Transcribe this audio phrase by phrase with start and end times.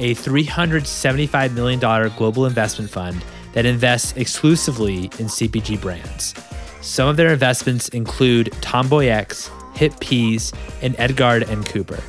[0.00, 1.78] a $375 million
[2.16, 6.34] global investment fund that invests exclusively in CPG brands.
[6.80, 12.02] Some of their investments include TomboyX, Hip Peas, and Edgard and Cooper.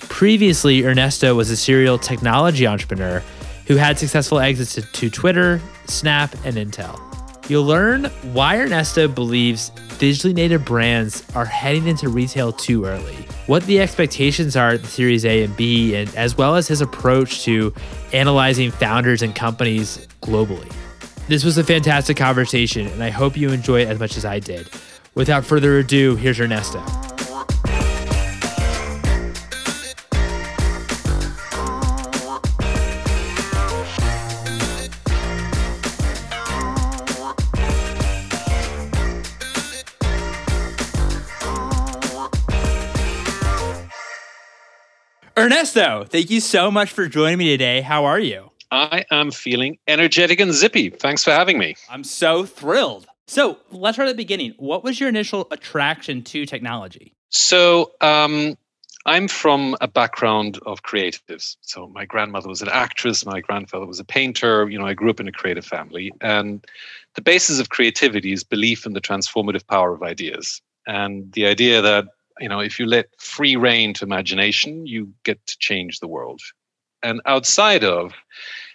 [0.00, 3.22] Previously, Ernesto was a serial technology entrepreneur
[3.66, 7.00] who had successful exits to, Twitter, Snap, and Intel.
[7.48, 13.64] You'll learn why Ernesto believes digitally native brands are heading into retail too early, what
[13.66, 17.42] the expectations are at the Series A and B, and as well as his approach
[17.42, 17.74] to
[18.12, 20.72] analyzing founders and companies globally.
[21.28, 24.38] This was a fantastic conversation, and I hope you enjoy it as much as I
[24.38, 24.68] did.
[25.14, 26.84] Without further ado, here's Ernesto.
[45.38, 47.80] Ernesto, thank you so much for joining me today.
[47.80, 48.51] How are you?
[48.72, 50.88] I am feeling energetic and zippy.
[50.88, 51.76] Thanks for having me.
[51.90, 53.06] I'm so thrilled.
[53.26, 54.54] So let's start at the beginning.
[54.56, 57.14] What was your initial attraction to technology?
[57.28, 58.56] So, um,
[59.04, 61.56] I'm from a background of creatives.
[61.60, 64.68] So, my grandmother was an actress, my grandfather was a painter.
[64.68, 66.12] You know, I grew up in a creative family.
[66.20, 66.64] And
[67.14, 70.62] the basis of creativity is belief in the transformative power of ideas.
[70.86, 72.06] And the idea that
[72.40, 76.40] you know if you let free rein to imagination you get to change the world
[77.02, 78.12] and outside of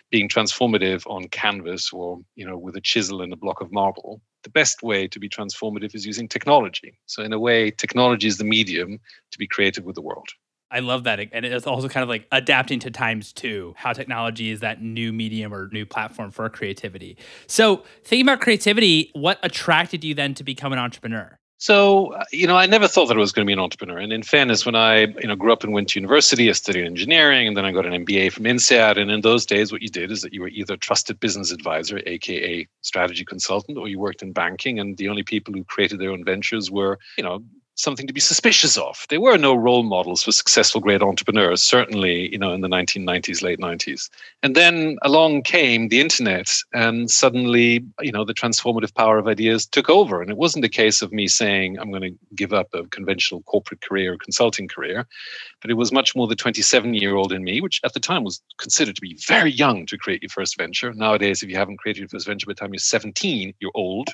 [0.10, 4.22] being transformative on canvas or you know with a chisel and a block of marble
[4.44, 8.38] the best way to be transformative is using technology so in a way technology is
[8.38, 9.00] the medium
[9.32, 10.30] to be creative with the world
[10.70, 11.20] I love that.
[11.32, 15.14] And it's also kind of like adapting to times too, how technology is that new
[15.14, 17.18] medium or new platform for creativity.
[17.48, 21.40] So, thinking about creativity, what attracted you then to become an entrepreneur?
[21.60, 23.98] So, uh, you know, I never thought that I was going to be an entrepreneur.
[23.98, 26.86] And in fairness, when I, you know, grew up and went to university, I studied
[26.86, 28.98] engineering, and then I got an MBA from INSEAD.
[28.98, 31.52] And in those days, what you did is that you were either a trusted business
[31.52, 34.80] advisor, aka strategy consultant, or you worked in banking.
[34.80, 37.44] And the only people who created their own ventures were, you know,
[37.78, 39.06] something to be suspicious of.
[39.10, 43.44] There were no role models for successful great entrepreneurs, certainly, you know, in the 1990s,
[43.44, 44.10] late 90s.
[44.42, 49.66] And then along came the internet, and suddenly, you know, the transformative power of ideas
[49.66, 50.22] took over.
[50.22, 53.44] And it wasn't a case of me saying, I'm going to give up a conventional
[53.44, 55.06] corporate career or consulting career,
[55.62, 58.24] but it was much more the 27 year old in me, which at the time
[58.24, 60.94] was considered to be very young to create your first venture.
[60.94, 64.10] Nowadays, if you haven't created your first venture by the time you're 17, you're old.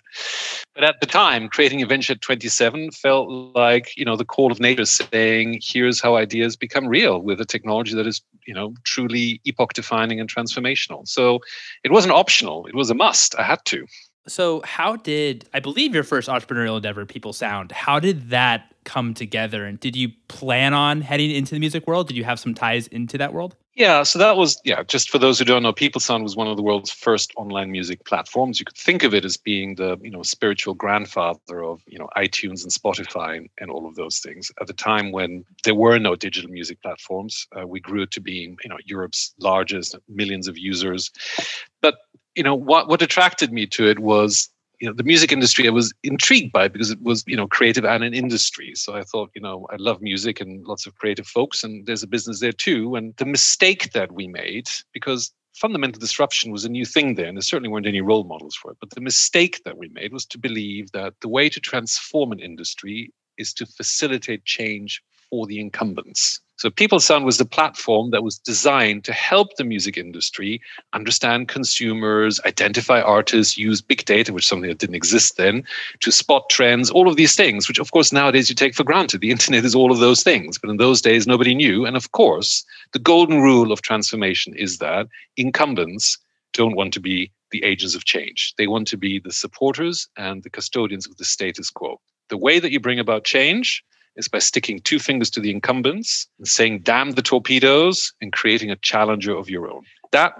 [0.75, 4.51] But at the time, creating a venture at 27 felt like you know the call
[4.51, 8.73] of nature saying here's how ideas become real with a technology that is you know
[8.83, 11.07] truly epoch defining and transformational.
[11.07, 11.39] So
[11.83, 12.65] it wasn't optional.
[12.67, 13.35] It was a must.
[13.37, 13.85] I had to.
[14.27, 19.65] So how did i believe your first entrepreneurial endeavor PeopleSound how did that come together?
[19.65, 22.07] And did you plan on heading into the music world?
[22.07, 24.83] Did you have some ties into that world yeah, so that was yeah.
[24.83, 28.05] Just for those who don't know, PeopleSound was one of the world's first online music
[28.05, 28.59] platforms.
[28.59, 32.07] You could think of it as being the you know spiritual grandfather of you know
[32.15, 34.51] iTunes and Spotify and, and all of those things.
[34.61, 38.57] At the time when there were no digital music platforms, uh, we grew to being
[38.63, 41.09] you know Europe's largest, millions of users.
[41.81, 41.95] But
[42.35, 44.49] you know what what attracted me to it was
[44.83, 47.85] you know the music industry I was intrigued by because it was you know creative
[47.85, 48.73] and an industry.
[48.75, 52.03] So I thought you know I love music and lots of creative folks, and there's
[52.03, 52.95] a business there too.
[52.97, 57.37] And the mistake that we made because fundamental disruption was a new thing there, and
[57.37, 58.77] There certainly weren't any role models for it.
[58.81, 62.41] But the mistake that we made was to believe that the way to transform an
[62.41, 66.41] industry is to facilitate change for the incumbents.
[66.57, 70.61] So PeopleSound was the platform that was designed to help the music industry
[70.93, 75.63] understand consumers, identify artists, use big data, which is something that didn't exist then,
[76.01, 79.21] to spot trends, all of these things, which of course nowadays you take for granted.
[79.21, 81.85] The internet is all of those things, but in those days nobody knew.
[81.85, 86.17] And of course, the golden rule of transformation is that incumbents
[86.53, 88.53] don't want to be the agents of change.
[88.57, 91.99] They want to be the supporters and the custodians of the status quo.
[92.29, 93.83] The way that you bring about change
[94.15, 98.71] is by sticking two fingers to the incumbents and saying, damn the torpedoes, and creating
[98.71, 99.83] a challenger of your own.
[100.11, 100.33] That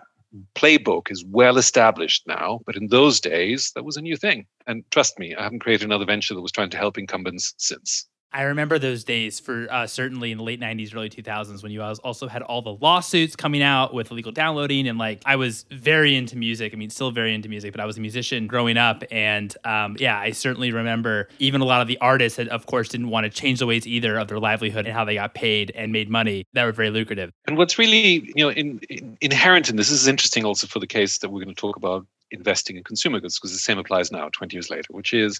[0.55, 4.45] playbook is well established now, but in those days, that was a new thing.
[4.67, 8.07] And trust me, I haven't created another venture that was trying to help incumbents since.
[8.33, 11.83] I remember those days for uh, certainly in the late 90s, early 2000s when you
[11.83, 14.87] also had all the lawsuits coming out with illegal downloading.
[14.87, 16.73] And like, I was very into music.
[16.73, 19.03] I mean, still very into music, but I was a musician growing up.
[19.11, 22.89] And um, yeah, I certainly remember even a lot of the artists that, of course,
[22.89, 25.71] didn't want to change the ways either of their livelihood and how they got paid
[25.75, 27.31] and made money that were very lucrative.
[27.45, 30.79] And what's really, you know, in, in, inherent in this, this is interesting also for
[30.79, 33.77] the case that we're going to talk about investing in consumer goods because the same
[33.77, 35.39] applies now 20 years later which is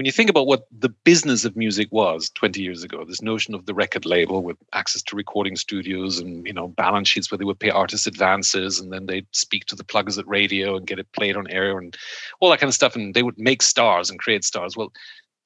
[0.00, 3.54] when you think about what the business of music was 20 years ago this notion
[3.54, 7.36] of the record label with access to recording studios and you know balance sheets where
[7.36, 10.86] they would pay artists advances and then they'd speak to the pluggers at radio and
[10.86, 11.98] get it played on air and
[12.40, 14.90] all that kind of stuff and they would make stars and create stars well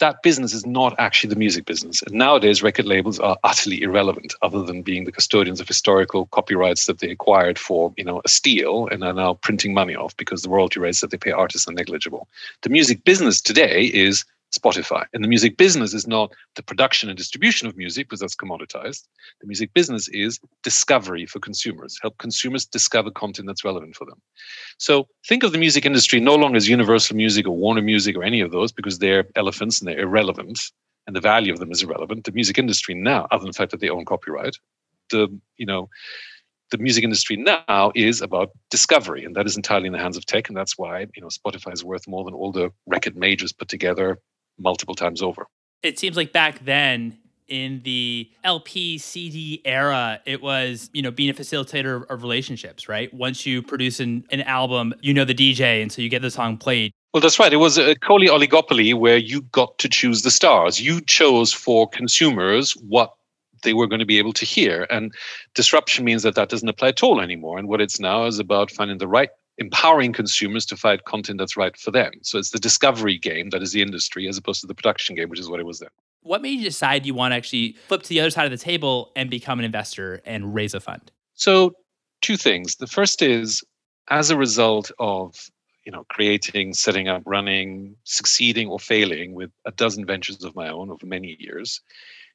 [0.00, 2.02] that business is not actually the music business.
[2.02, 6.86] And nowadays, record labels are utterly irrelevant, other than being the custodians of historical copyrights
[6.86, 10.42] that they acquired for, you know, a steal and are now printing money off because
[10.42, 12.26] the royalty rates that they pay artists are negligible.
[12.62, 15.04] The music business today is Spotify.
[15.12, 19.06] And the music business is not the production and distribution of music because that's commoditized.
[19.40, 24.20] The music business is discovery for consumers, help consumers discover content that's relevant for them.
[24.78, 28.24] So think of the music industry no longer as Universal Music or Warner Music or
[28.24, 30.60] any of those because they're elephants and they're irrelevant
[31.06, 32.24] and the value of them is irrelevant.
[32.24, 34.56] The music industry now, other than the fact that they own copyright,
[35.10, 35.88] the, you know,
[36.70, 40.26] the music industry now is about discovery and that is entirely in the hands of
[40.26, 43.52] tech and that's why you know spotify is worth more than all the record majors
[43.52, 44.18] put together
[44.58, 45.46] multiple times over.
[45.82, 47.18] It seems like back then
[47.48, 53.12] in the LP CD era, it was, you know, being a facilitator of relationships, right?
[53.12, 56.30] Once you produce an, an album, you know the DJ, and so you get the
[56.30, 56.92] song played.
[57.12, 57.52] Well, that's right.
[57.52, 60.80] It was a Coley oligopoly where you got to choose the stars.
[60.80, 63.14] You chose for consumers what
[63.62, 64.86] they were going to be able to hear.
[64.90, 65.12] And
[65.54, 67.58] disruption means that that doesn't apply at all anymore.
[67.58, 71.56] And what it's now is about finding the right empowering consumers to find content that's
[71.56, 72.12] right for them.
[72.22, 75.28] So it's the discovery game that is the industry as opposed to the production game,
[75.28, 75.90] which is what it was then.
[76.22, 78.56] What made you decide you want to actually flip to the other side of the
[78.56, 81.12] table and become an investor and raise a fund?
[81.34, 81.74] So,
[82.22, 82.76] two things.
[82.76, 83.62] The first is
[84.08, 85.50] as a result of
[85.84, 90.68] you know creating setting up running succeeding or failing with a dozen ventures of my
[90.68, 91.80] own over many years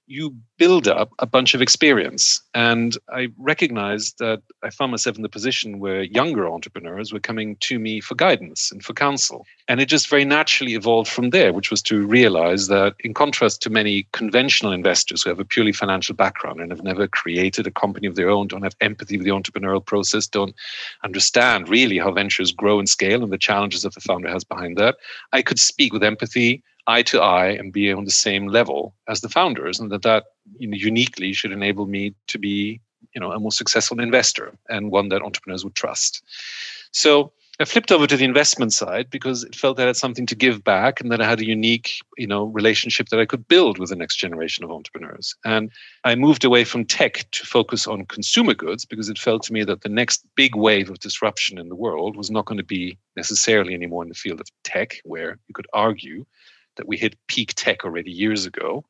[0.10, 2.42] you build up a bunch of experience.
[2.54, 7.56] And I recognized that I found myself in the position where younger entrepreneurs were coming
[7.62, 9.46] to me for guidance and for counsel.
[9.68, 13.62] And it just very naturally evolved from there, which was to realize that, in contrast
[13.62, 17.72] to many conventional investors who have a purely financial background and have never created a
[17.72, 20.56] company of their own, don't have empathy with the entrepreneurial process, don't
[21.04, 24.76] understand really how ventures grow and scale and the challenges that the founder has behind
[24.78, 24.98] that,
[25.32, 29.22] I could speak with empathy eye to eye and be on the same level as
[29.22, 30.24] the founders, and that that
[30.58, 32.82] you know, uniquely should enable me to be
[33.14, 36.24] you know a more successful investor and one that entrepreneurs would trust.
[36.92, 37.32] So
[37.62, 40.36] I flipped over to the investment side because it felt that I had something to
[40.36, 43.78] give back and that I had a unique, you know, relationship that I could build
[43.78, 45.36] with the next generation of entrepreneurs.
[45.44, 45.70] And
[46.06, 49.66] I moved away from tech to focus on consumer goods because it felt to me
[49.66, 52.98] that the next big wave of disruption in the world was not going to be
[53.18, 56.26] necessarily anymore in the field of tech, where you could argue
[56.80, 58.86] that we hit peak tech already years ago,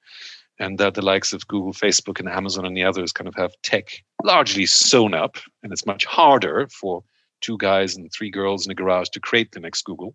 [0.59, 3.51] and that the likes of Google, Facebook, and Amazon and the others kind of have
[3.63, 7.03] tech largely sewn up, and it's much harder for
[7.41, 10.13] two guys and three girls in a garage to create the next Google.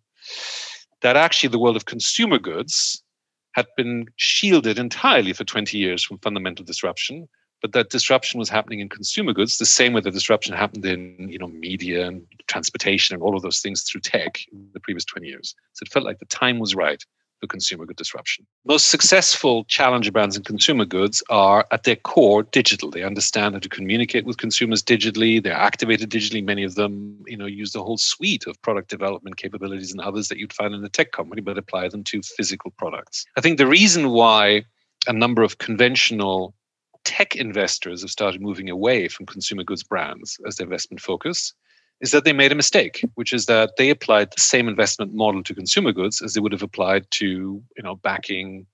[1.02, 3.02] That actually the world of consumer goods
[3.54, 7.28] had been shielded entirely for 20 years from fundamental disruption
[7.64, 11.28] but that disruption was happening in consumer goods the same way the disruption happened in
[11.31, 15.04] you know media and transportation and all of those things through tech in the previous
[15.06, 17.02] 20 years so it felt like the time was right
[17.46, 18.46] consumer good disruption.
[18.65, 22.91] Most successful challenger brands in consumer goods are at their core digital.
[22.91, 25.43] They understand how to communicate with consumers digitally.
[25.43, 26.44] They're activated digitally.
[26.44, 30.29] Many of them, you know, use the whole suite of product development capabilities and others
[30.29, 33.24] that you'd find in a tech company, but apply them to physical products.
[33.36, 34.65] I think the reason why
[35.06, 36.55] a number of conventional
[37.05, 41.53] tech investors have started moving away from consumer goods brands as their investment focus
[42.01, 45.43] is that they made a mistake, which is that they applied the same investment model
[45.43, 48.67] to consumer goods as they would have applied to, you know, backing,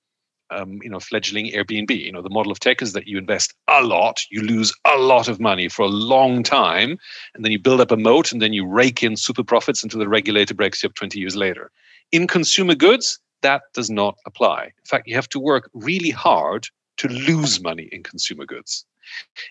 [0.51, 1.91] um, you know, fledgling Airbnb.
[1.91, 4.99] You know, the model of tech is that you invest a lot, you lose a
[4.99, 6.99] lot of money for a long time,
[7.35, 10.01] and then you build up a moat, and then you rake in super profits until
[10.01, 11.71] the regulator breaks you up 20 years later.
[12.13, 14.65] In consumer goods, that does not apply.
[14.65, 16.67] In fact, you have to work really hard
[16.99, 18.85] to lose money in consumer goods.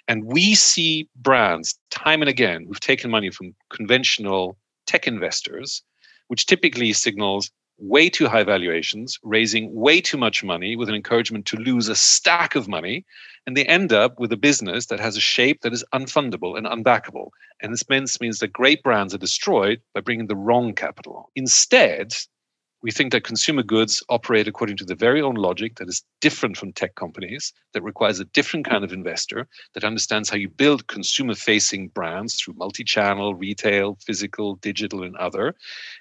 [0.08, 5.84] And we see brands time and again who've taken money from conventional tech investors,
[6.28, 11.46] which typically signals way too high valuations, raising way too much money with an encouragement
[11.46, 13.06] to lose a stack of money.
[13.48, 16.68] And they end up with a business that has a shape that is unfundable and
[16.68, 17.30] unbackable.
[17.62, 21.32] And this means, means that great brands are destroyed by bringing the wrong capital.
[21.36, 22.14] Instead,
[22.82, 26.56] We think that consumer goods operate according to their very own logic that is different
[26.56, 30.88] from tech companies, that requires a different kind of investor, that understands how you build
[30.88, 35.56] consumer facing brands through multi channel, retail, physical, digital, and other,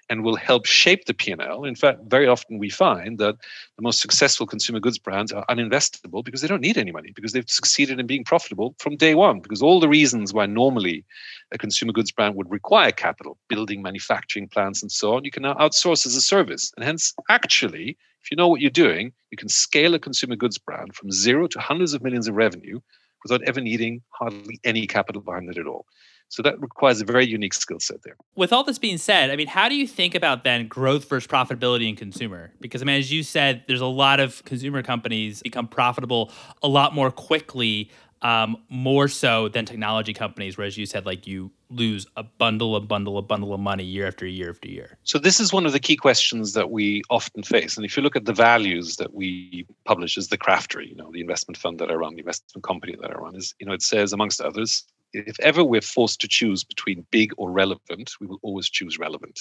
[0.09, 1.65] and will help shape the P&L.
[1.65, 3.37] In fact, very often we find that
[3.77, 7.33] the most successful consumer goods brands are uninvestable because they don't need any money, because
[7.33, 9.41] they've succeeded in being profitable from day one.
[9.41, 11.05] Because all the reasons why normally
[11.53, 15.43] a consumer goods brand would require capital, building manufacturing plants and so on, you can
[15.43, 16.68] now outsource as a service.
[16.77, 20.59] And hence, actually, if you know what you're doing, you can scale a consumer goods
[20.59, 22.81] brand from zero to hundreds of millions of revenue
[23.25, 25.87] without ever needing hardly any capital behind it at all.
[26.31, 28.17] So that requires a very unique skill set there.
[28.37, 31.27] With all this being said, I mean, how do you think about then growth versus
[31.27, 32.53] profitability in consumer?
[32.61, 36.31] Because I mean, as you said, there's a lot of consumer companies become profitable
[36.63, 37.91] a lot more quickly
[38.23, 42.81] um, more so than technology companies, whereas you said like you lose a bundle, a
[42.81, 44.99] bundle, a bundle of money year after year after year.
[45.05, 47.77] So this is one of the key questions that we often face.
[47.77, 51.11] And if you look at the values that we publish as the Craftory, you know,
[51.13, 53.73] the investment fund that I run, the investment company that I run, is you know,
[53.73, 58.27] it says amongst others, if ever we're forced to choose between big or relevant, we
[58.27, 59.39] will always choose relevant.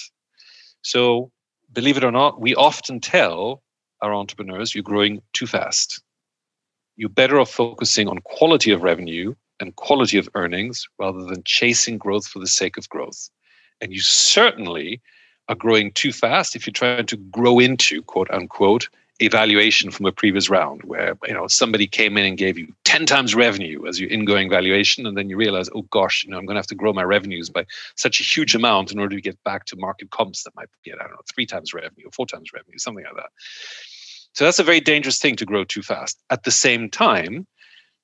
[0.82, 1.30] So
[1.72, 3.62] believe it or not, we often tell
[4.00, 6.02] our entrepreneurs, you're growing too fast
[6.98, 11.96] you're better off focusing on quality of revenue and quality of earnings rather than chasing
[11.96, 13.30] growth for the sake of growth.
[13.80, 15.00] And you certainly
[15.48, 18.88] are growing too fast if you're trying to grow into quote unquote
[19.20, 23.04] evaluation from a previous round where you know somebody came in and gave you 10
[23.04, 26.46] times revenue as your ingoing valuation and then you realize oh gosh you know i'm
[26.46, 29.20] going to have to grow my revenues by such a huge amount in order to
[29.20, 32.12] get back to market comps that might be i don't know three times revenue or
[32.12, 33.30] four times revenue something like that
[34.32, 36.20] so that's a very dangerous thing to grow too fast.
[36.30, 37.46] At the same time,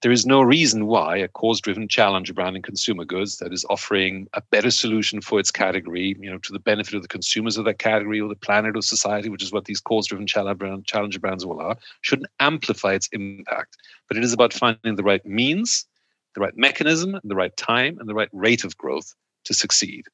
[0.03, 4.29] there is no reason why a cause-driven challenger brand in consumer goods that is offering
[4.35, 7.65] a better solution for its category, you know, to the benefit of the consumers of
[7.65, 11.59] that category or the planet or society, which is what these cause-driven challenger brands all
[11.59, 13.79] are, shouldn't amplify its impact.
[14.09, 15.87] But it is about finding the right means,
[16.35, 19.15] the right mechanism, the right time, and the right rate of growth
[19.45, 20.05] to succeed.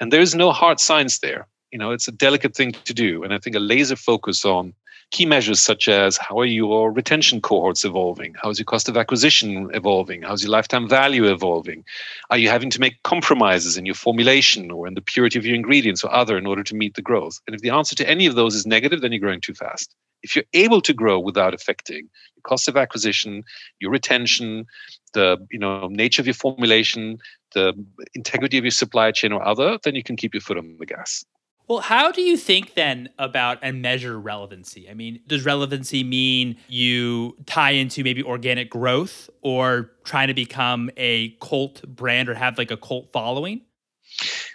[0.00, 1.46] And there is no hard science there.
[1.70, 3.22] You know, it's a delicate thing to do.
[3.22, 4.74] And I think a laser focus on
[5.10, 8.34] key measures such as how are your retention cohorts evolving?
[8.40, 10.22] How is your cost of acquisition evolving?
[10.22, 11.84] How's your lifetime value evolving?
[12.30, 15.56] Are you having to make compromises in your formulation or in the purity of your
[15.56, 17.40] ingredients or other in order to meet the growth?
[17.46, 19.94] And if the answer to any of those is negative, then you're growing too fast.
[20.22, 23.42] If you're able to grow without affecting your cost of acquisition,
[23.80, 24.66] your retention,
[25.12, 27.18] the you know nature of your formulation,
[27.54, 27.72] the
[28.14, 30.86] integrity of your supply chain or other, then you can keep your foot on the
[30.86, 31.24] gas.
[31.70, 34.90] Well, how do you think then about and measure relevancy?
[34.90, 40.90] I mean, does relevancy mean you tie into maybe organic growth or trying to become
[40.96, 43.60] a cult brand or have like a cult following?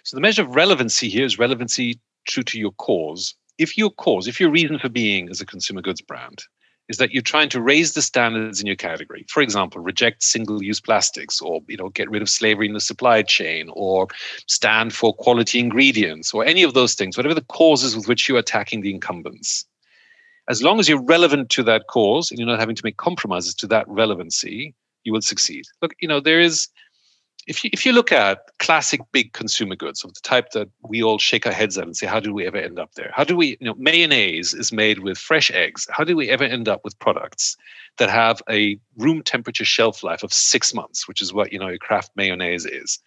[0.04, 3.34] So the measure of relevancy here is relevancy true to your cause.
[3.58, 6.44] If your cause, if your reason for being as a consumer goods brand
[6.88, 9.26] is that you're trying to raise the standards in your category.
[9.30, 13.22] For example, reject single-use plastics or you know get rid of slavery in the supply
[13.22, 14.08] chain or
[14.48, 18.38] stand for quality ingredients or any of those things, whatever the causes with which you're
[18.38, 19.66] attacking the incumbents.
[20.48, 23.56] As long as you're relevant to that cause and you're not having to make compromises
[23.56, 25.66] to that relevancy, you will succeed.
[25.82, 26.68] Look, you know, there is
[27.48, 31.04] if you, if you look at classic big consumer goods of the type that we
[31.04, 33.12] all shake our heads at and say, how did we ever end up there?
[33.14, 35.88] How do we, you know, mayonnaise is made with fresh eggs.
[35.92, 37.56] How do we ever end up with products
[37.98, 41.70] that have a room temperature shelf life of six months, which is what, you know,
[41.70, 43.00] a Kraft mayonnaise is?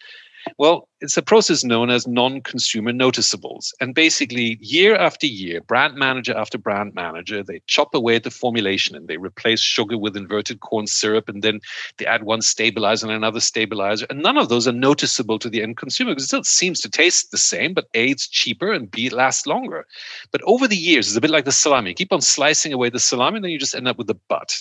[0.57, 3.73] Well, it's a process known as non consumer noticeables.
[3.79, 8.31] And basically, year after year, brand manager after brand manager, they chop away at the
[8.31, 11.29] formulation and they replace sugar with inverted corn syrup.
[11.29, 11.59] And then
[11.97, 14.05] they add one stabilizer and another stabilizer.
[14.09, 16.89] And none of those are noticeable to the end consumer because it still seems to
[16.89, 19.85] taste the same, but A, it's cheaper and B, it lasts longer.
[20.31, 21.91] But over the years, it's a bit like the salami.
[21.91, 24.19] You keep on slicing away the salami, and then you just end up with the
[24.27, 24.57] butt.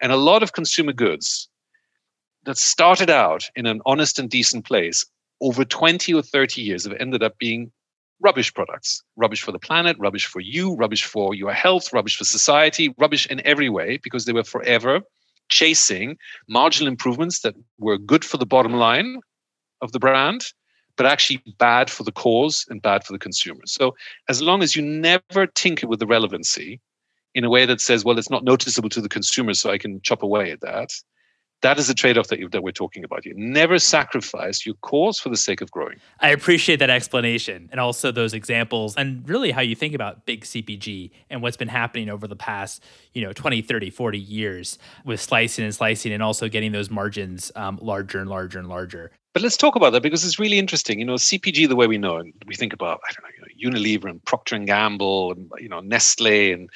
[0.00, 1.48] And a lot of consumer goods
[2.44, 5.04] that started out in an honest and decent place
[5.40, 7.70] over 20 or 30 years have ended up being
[8.20, 9.02] rubbish products.
[9.16, 13.26] Rubbish for the planet rubbish for you rubbish for your health rubbish for society rubbish
[13.26, 15.00] in every way because they were forever
[15.48, 16.16] chasing
[16.48, 19.20] marginal improvements that were good for the bottom line
[19.80, 20.44] of the brand
[20.96, 23.60] but actually bad for the cause and bad for the consumer.
[23.66, 23.94] So
[24.28, 26.80] as long as you never tinker with the relevancy
[27.34, 30.00] in a way that says well it's not noticeable to the consumer so i can
[30.02, 30.90] chop away at that
[31.62, 33.32] that is the trade-off that, you, that we're talking about here.
[33.36, 35.98] Never sacrifice your cause for the sake of growing.
[36.20, 40.44] I appreciate that explanation and also those examples and really how you think about big
[40.44, 45.20] CPG and what's been happening over the past, you know, 20, 30, 40 years with
[45.20, 49.10] slicing and slicing and also getting those margins um, larger and larger and larger.
[49.34, 50.98] But let's talk about that because it's really interesting.
[50.98, 53.70] You know, CPG, the way we know and we think about, I don't know, you
[53.70, 56.70] know Unilever and Procter and Gamble and you know Nestle and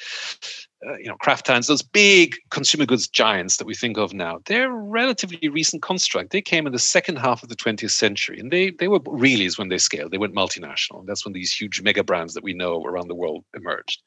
[0.87, 4.39] uh, you know Kraft Heinz, those big consumer goods giants that we think of now,
[4.45, 6.31] they're a relatively recent construct.
[6.31, 9.45] They came in the second half of the 20th century, and they they were really
[9.45, 10.11] is when they scaled.
[10.11, 11.05] They went multinational.
[11.05, 14.01] That's when these huge mega brands that we know around the world emerged.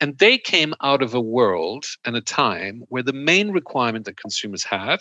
[0.00, 4.16] And they came out of a world and a time where the main requirement that
[4.16, 5.00] consumers had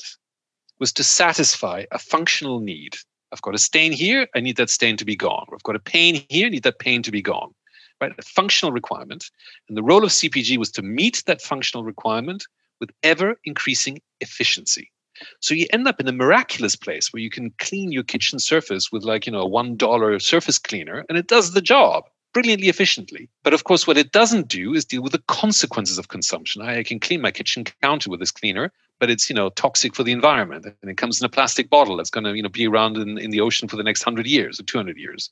[0.80, 2.96] was to satisfy a functional need.
[3.32, 5.48] I've got a stain here, I need that stain to be gone.
[5.52, 7.54] I've got a pain here, I need that pain to be gone
[8.02, 8.12] right?
[8.18, 9.30] A functional requirement.
[9.68, 12.46] And the role of CPG was to meet that functional requirement
[12.80, 14.92] with ever increasing efficiency.
[15.40, 18.92] So you end up in a miraculous place where you can clean your kitchen surface
[18.92, 23.30] with like, you know, a $1 surface cleaner and it does the job brilliantly efficiently.
[23.44, 26.62] But of course, what it doesn't do is deal with the consequences of consumption.
[26.62, 30.04] I can clean my kitchen counter with this cleaner, but it's you know toxic for
[30.04, 30.66] the environment.
[30.66, 33.18] And it comes in a plastic bottle that's going to you know be around in,
[33.18, 35.30] in the ocean for the next 100 years or 200 years.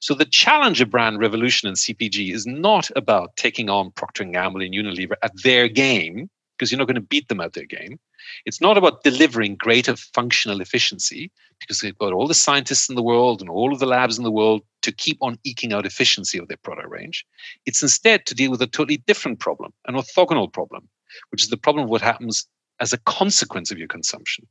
[0.00, 4.60] So the challenger brand revolution in cpg is not about taking on procter & gamble
[4.60, 7.98] and unilever at their game because you're not going to beat them at their game.
[8.44, 13.02] It's not about delivering greater functional efficiency because they've got all the scientists in the
[13.02, 16.38] world and all of the labs in the world to keep on eking out efficiency
[16.38, 17.24] of their product range.
[17.66, 20.88] It's instead to deal with a totally different problem an orthogonal problem
[21.30, 22.46] which is the problem of what happens
[22.80, 24.46] as a consequence of your consumption.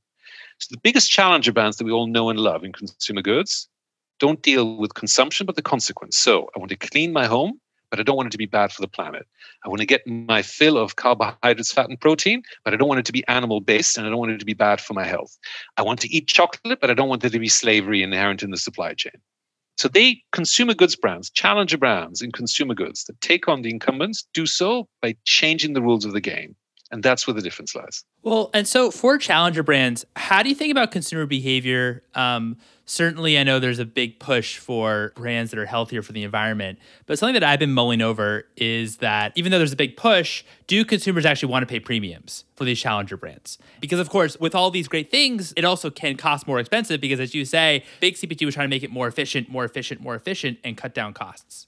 [0.60, 3.68] So the biggest challenger brands that we all know and love in consumer goods
[4.20, 6.18] don't deal with consumption, but the consequence.
[6.18, 8.72] So I want to clean my home, but I don't want it to be bad
[8.72, 9.28] for the planet.
[9.66, 13.00] I want to get my fill of carbohydrates, fat, and protein, but I don't want
[13.00, 15.06] it to be animal based and I don't want it to be bad for my
[15.06, 15.38] health.
[15.78, 18.52] I want to eat chocolate, but I don't want there to be slavery inherent in
[18.52, 19.20] the supply chain.
[19.78, 24.26] So they consumer goods brands, challenger brands in consumer goods that take on the incumbents,
[24.34, 26.56] do so by changing the rules of the game.
[26.92, 28.04] And that's where the difference lies.
[28.22, 32.04] Well, and so for challenger brands, how do you think about consumer behavior?
[32.14, 36.24] Um, certainly, I know there's a big push for brands that are healthier for the
[36.24, 36.78] environment.
[37.08, 40.44] But something that I've been mulling over is that even though there's a big push,
[40.68, 43.58] do consumers actually want to pay premiums for these challenger brands?
[43.82, 47.20] Because, of course, with all these great things, it also can cost more expensive because,
[47.20, 50.14] as you say, big CPG was trying to make it more efficient, more efficient, more
[50.14, 51.66] efficient, and cut down costs.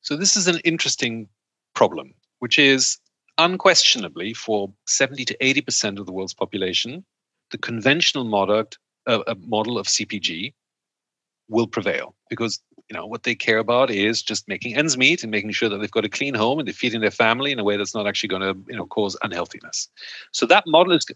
[0.00, 1.28] So, this is an interesting
[1.74, 2.98] problem, which is
[3.38, 7.04] unquestionably, for 70 to 80% of the world's population,
[7.50, 8.64] the conventional model,
[9.06, 10.52] uh, uh model of CPG
[11.48, 15.30] will prevail because you know what they care about is just making ends meet and
[15.30, 17.64] making sure that they've got a clean home and they're feeding their family in a
[17.64, 19.88] way that's not actually going to you know cause unhealthiness.
[20.32, 21.06] So that model is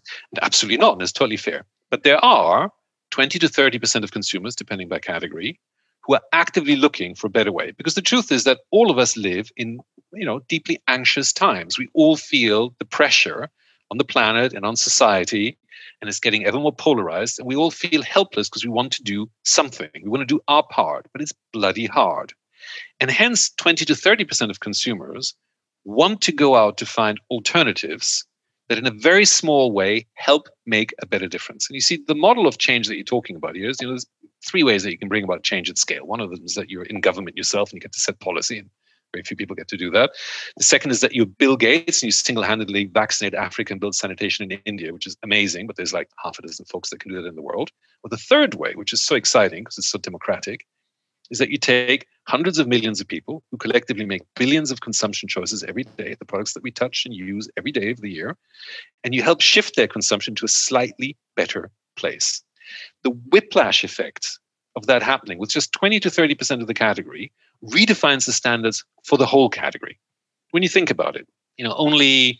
[0.41, 1.65] absolutely not, and it's totally fair.
[1.89, 2.71] But there are
[3.11, 5.59] 20 to 30 percent of consumers, depending by category,
[6.01, 7.71] who are actively looking for a better way.
[7.71, 9.79] Because the truth is that all of us live in
[10.13, 11.77] you know deeply anxious times.
[11.77, 13.49] We all feel the pressure
[13.89, 15.57] on the planet and on society,
[15.99, 17.39] and it's getting ever more polarized.
[17.39, 19.89] And we all feel helpless because we want to do something.
[19.95, 22.33] We want to do our part, but it's bloody hard.
[22.99, 25.33] And hence, 20 to 30% of consumers
[25.83, 28.25] want to go out to find alternatives
[28.69, 31.67] that, in a very small way, help make a better difference.
[31.69, 33.93] And you see, the model of change that you're talking about here is, you know,
[33.93, 34.05] there's
[34.47, 36.05] three ways that you can bring about change at scale.
[36.05, 38.59] One of them is that you're in government yourself and you get to set policy.
[38.59, 38.69] And
[39.13, 40.11] very few people get to do that.
[40.57, 43.95] The second is that you're Bill Gates and you single handedly vaccinate Africa and build
[43.95, 47.11] sanitation in India, which is amazing, but there's like half a dozen folks that can
[47.11, 47.71] do that in the world.
[48.03, 50.65] Or the third way, which is so exciting because it's so democratic,
[51.29, 55.27] is that you take hundreds of millions of people who collectively make billions of consumption
[55.29, 58.37] choices every day, the products that we touch and use every day of the year,
[59.03, 62.43] and you help shift their consumption to a slightly better place.
[63.03, 64.39] The whiplash effect
[64.75, 67.31] of that happening with just 20 to 30% of the category
[67.63, 69.99] redefines the standards for the whole category.
[70.51, 72.39] When you think about it, you know, only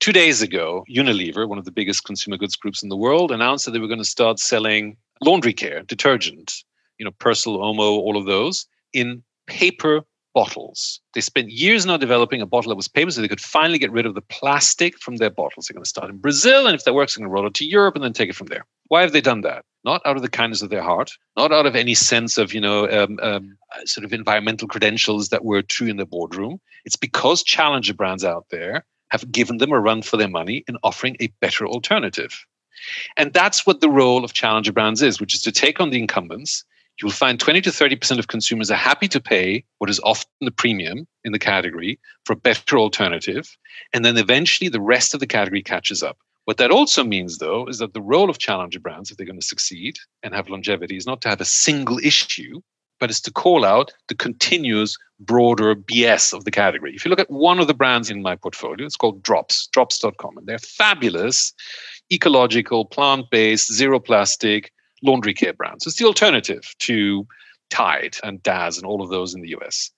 [0.00, 3.64] two days ago, Unilever, one of the biggest consumer goods groups in the world, announced
[3.64, 6.64] that they were going to start selling laundry care, detergent,
[6.98, 10.02] you know, Persil, Omo, all of those in paper
[10.34, 11.00] bottles.
[11.14, 13.92] They spent years now developing a bottle that was paper so they could finally get
[13.92, 15.66] rid of the plastic from their bottles.
[15.66, 17.54] They're going to start in Brazil, and if that works, they're going to roll it
[17.54, 18.64] to Europe and then take it from there.
[18.88, 19.64] Why have they done that?
[19.84, 22.60] Not out of the kindness of their heart, not out of any sense of, you
[22.60, 26.60] know, um, um, sort of environmental credentials that were true in the boardroom.
[26.84, 30.76] It's because challenger brands out there have given them a run for their money in
[30.82, 32.44] offering a better alternative.
[33.16, 35.98] And that's what the role of challenger brands is, which is to take on the
[35.98, 36.64] incumbents
[37.02, 40.30] you will find 20 to 30% of consumers are happy to pay what is often
[40.40, 43.56] the premium in the category for a better alternative.
[43.92, 46.16] And then eventually the rest of the category catches up.
[46.44, 49.38] What that also means, though, is that the role of challenger brands, if they're going
[49.38, 52.60] to succeed and have longevity, is not to have a single issue,
[52.98, 56.94] but is to call out the continuous broader BS of the category.
[56.94, 60.38] If you look at one of the brands in my portfolio, it's called Dropps, dropps.com,
[60.38, 61.52] and they're fabulous,
[62.12, 65.86] ecological, plant based, zero plastic, laundry care brands.
[65.86, 67.26] It's the alternative to
[67.70, 69.90] Tide and Daz and all of those in the US.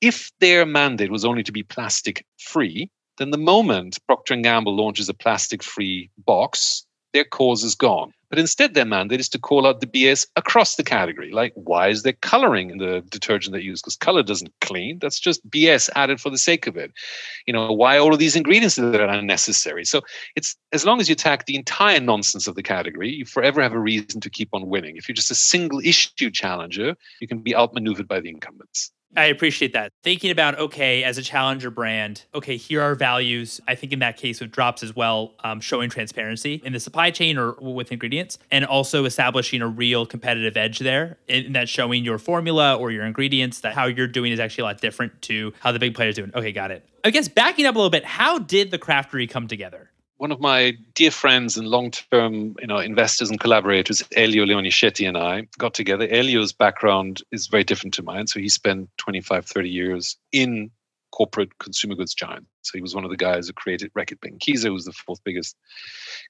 [0.00, 4.76] if their mandate was only to be plastic free, then the moment Procter & Gamble
[4.76, 8.12] launches a plastic free box, their cause is gone.
[8.28, 11.30] But instead, their mandate is to call out the BS across the category.
[11.30, 13.80] Like, why is there coloring in the detergent they use?
[13.80, 14.98] Because color doesn't clean.
[14.98, 16.92] That's just BS added for the sake of it.
[17.46, 19.84] You know, why all of these ingredients that are unnecessary?
[19.84, 20.02] So
[20.34, 23.72] it's as long as you attack the entire nonsense of the category, you forever have
[23.72, 24.96] a reason to keep on winning.
[24.96, 28.90] If you're just a single issue challenger, you can be outmaneuvered by the incumbents.
[29.14, 29.92] I appreciate that.
[30.02, 33.60] Thinking about, okay, as a challenger brand, okay, here are values.
[33.66, 37.10] I think in that case with Dropps as well, um, showing transparency in the supply
[37.10, 42.04] chain or with ingredients, and also establishing a real competitive edge there in that showing
[42.04, 45.52] your formula or your ingredients that how you're doing is actually a lot different to
[45.60, 46.30] how the big players doing.
[46.34, 46.86] Okay, got it.
[47.04, 49.85] I guess backing up a little bit, how did the Craftory come together?
[50.18, 55.06] One of my dear friends and long-term you know investors and collaborators Elio Leoni Sceti
[55.06, 56.08] and i got together.
[56.10, 58.26] Elio's background is very different to mine.
[58.26, 60.70] So he spent 25 30 years in
[61.12, 64.72] corporate consumer goods giant so he was one of the guys who created Reckitt Benckiser,
[64.72, 65.56] was the fourth biggest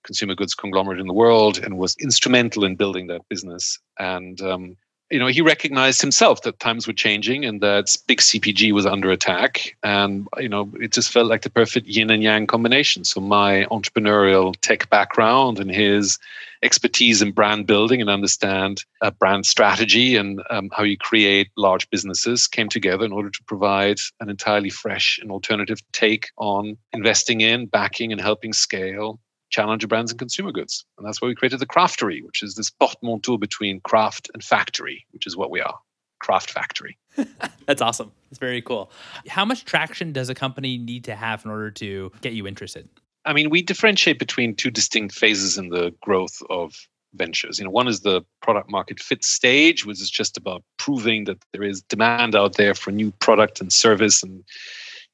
[0.04, 3.78] consumer goods conglomerate in the world and was instrumental in building that business.
[3.98, 4.76] And um,
[5.10, 9.10] you know, he recognized himself that times were changing and that big CPG was under
[9.10, 9.76] attack.
[9.82, 13.04] And, you know, it just felt like the perfect yin and yang combination.
[13.04, 16.18] So my entrepreneurial tech background and his
[16.62, 21.88] expertise in brand building and understand a brand strategy and um, how you create large
[21.90, 27.42] businesses came together in order to provide an entirely fresh and alternative take on investing
[27.42, 30.84] in, backing, and helping scale challenger brands and consumer goods.
[30.98, 35.06] And that's why we created the Craftory, which is this portmanteau between craft and factory,
[35.10, 35.78] which is what we are.
[36.18, 36.98] Craft factory.
[37.66, 38.12] that's awesome.
[38.30, 38.90] It's very cool.
[39.28, 42.88] How much traction does a company need to have in order to get you interested?
[43.24, 46.74] I mean, we differentiate between two distinct phases in the growth of
[47.14, 47.58] ventures.
[47.58, 51.38] You know, one is the product market fit stage, which is just about proving that
[51.52, 54.44] there is demand out there for new product and service and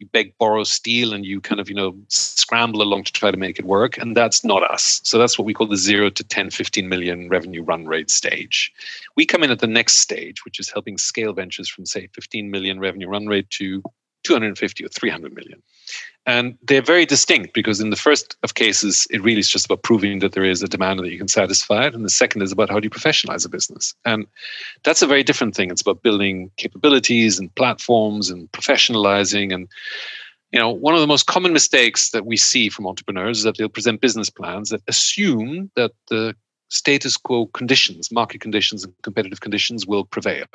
[0.03, 3.37] you beg, borrow, steal, and you kind of, you know, scramble along to try to
[3.37, 3.97] make it work.
[3.99, 5.01] And that's not us.
[5.05, 8.73] So that's what we call the zero to 10, 15 million revenue run rate stage.
[9.17, 12.51] We come in at the next stage, which is helping scale ventures from, say, 15
[12.51, 13.81] million revenue run rate to
[14.25, 15.63] 250 or 300 million.
[16.25, 19.83] And they're very distinct because in the first of cases, it really is just about
[19.83, 21.95] proving that there is a demand that you can satisfy it.
[21.95, 23.95] And the second is about how do you professionalize a business.
[24.05, 24.27] And
[24.85, 25.71] that's a very different thing.
[25.71, 29.53] It's about building capabilities and platforms and professionalizing.
[29.53, 29.67] And,
[30.53, 33.57] you know, one of the most common mistakes that we see from entrepreneurs is that
[33.57, 36.37] they'll present business plans that assume that the
[36.69, 40.47] status quo conditions, market conditions, and competitive conditions will prevail.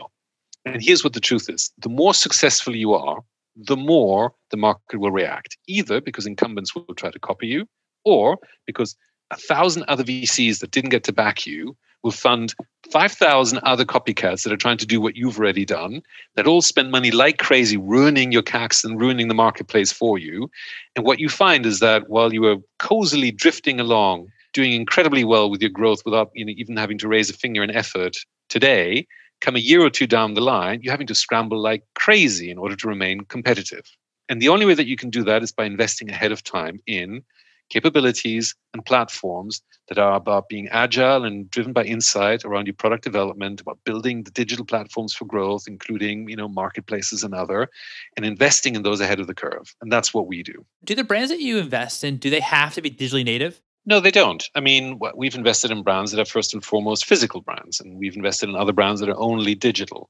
[0.66, 3.22] And here's what the truth is the more successful you are,
[3.58, 7.68] the more the market will react, either because incumbents will try to copy you
[8.06, 8.96] or because
[9.32, 12.54] a thousand other VCs that didn't get to back you will fund
[12.92, 16.02] 5,000 other copycats that are trying to do what you've already done,
[16.36, 20.50] that all spend money like crazy, ruining your CACs and ruining the marketplace for you.
[20.96, 25.50] And what you find is that while you are cozily drifting along, doing incredibly well
[25.50, 28.18] with your growth without you know, even having to raise a finger in effort
[28.48, 29.06] today,
[29.42, 32.58] come a year or two down the line, you're having to scramble like crazy in
[32.58, 33.86] order to remain competitive.
[34.30, 36.80] And the only way that you can do that is by investing ahead of time
[36.86, 37.24] in
[37.70, 43.04] capabilities and platforms that are about being agile and driven by insight around your product
[43.04, 47.70] development, about building the digital platforms for growth, including you know marketplaces and other,
[48.16, 49.76] and investing in those ahead of the curve.
[49.82, 50.66] And that's what we do.
[50.84, 53.62] Do the brands that you invest in do they have to be digitally native?
[53.88, 54.44] No, they don't.
[54.54, 58.18] I mean, we've invested in brands that are first and foremost physical brands, and we've
[58.18, 60.10] invested in other brands that are only digital.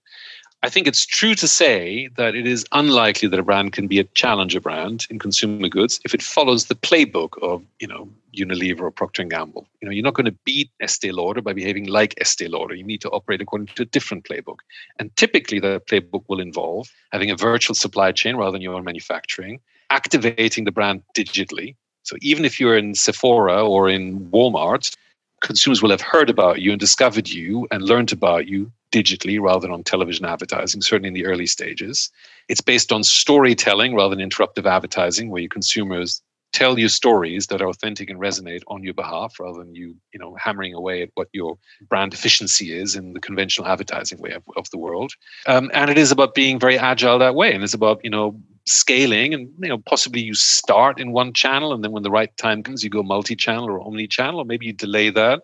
[0.64, 4.00] I think it's true to say that it is unlikely that a brand can be
[4.00, 8.82] a challenger brand in consumer goods if it follows the playbook of, you know, Unilever
[8.82, 9.68] or Procter Gamble.
[9.80, 12.74] You know, you're not going to beat Estee Lauder by behaving like Estee Lauder.
[12.74, 14.58] You need to operate according to a different playbook.
[14.98, 18.86] And typically, that playbook will involve having a virtual supply chain rather than your own
[18.86, 19.60] manufacturing,
[19.92, 21.76] activating the brand digitally,
[22.08, 24.96] so even if you're in Sephora or in Walmart,
[25.42, 29.60] consumers will have heard about you and discovered you and learned about you digitally rather
[29.60, 32.10] than on television advertising, certainly in the early stages.
[32.48, 36.22] It's based on storytelling rather than interruptive advertising, where your consumers
[36.58, 40.20] tell you stories that are authentic and resonate on your behalf rather than you you
[40.20, 41.56] know hammering away at what your
[41.88, 45.12] brand efficiency is in the conventional advertising way of, of the world.
[45.46, 48.40] Um, and it is about being very agile that way and it's about you know
[48.66, 52.36] scaling and you know possibly you start in one channel and then when the right
[52.38, 55.44] time comes you go multi-channel or omni-channel or maybe you delay that.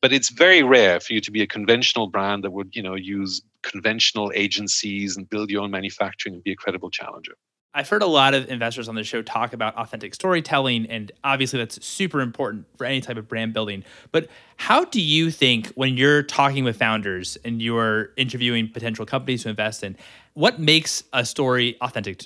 [0.00, 2.94] But it's very rare for you to be a conventional brand that would you know
[2.94, 7.36] use conventional agencies and build your own manufacturing and be a credible challenger
[7.76, 11.58] I've heard a lot of investors on the show talk about authentic storytelling, and obviously
[11.58, 13.82] that's super important for any type of brand building.
[14.12, 19.42] But how do you think when you're talking with founders and you're interviewing potential companies
[19.42, 19.96] to invest in,
[20.34, 22.22] what makes a story authentic?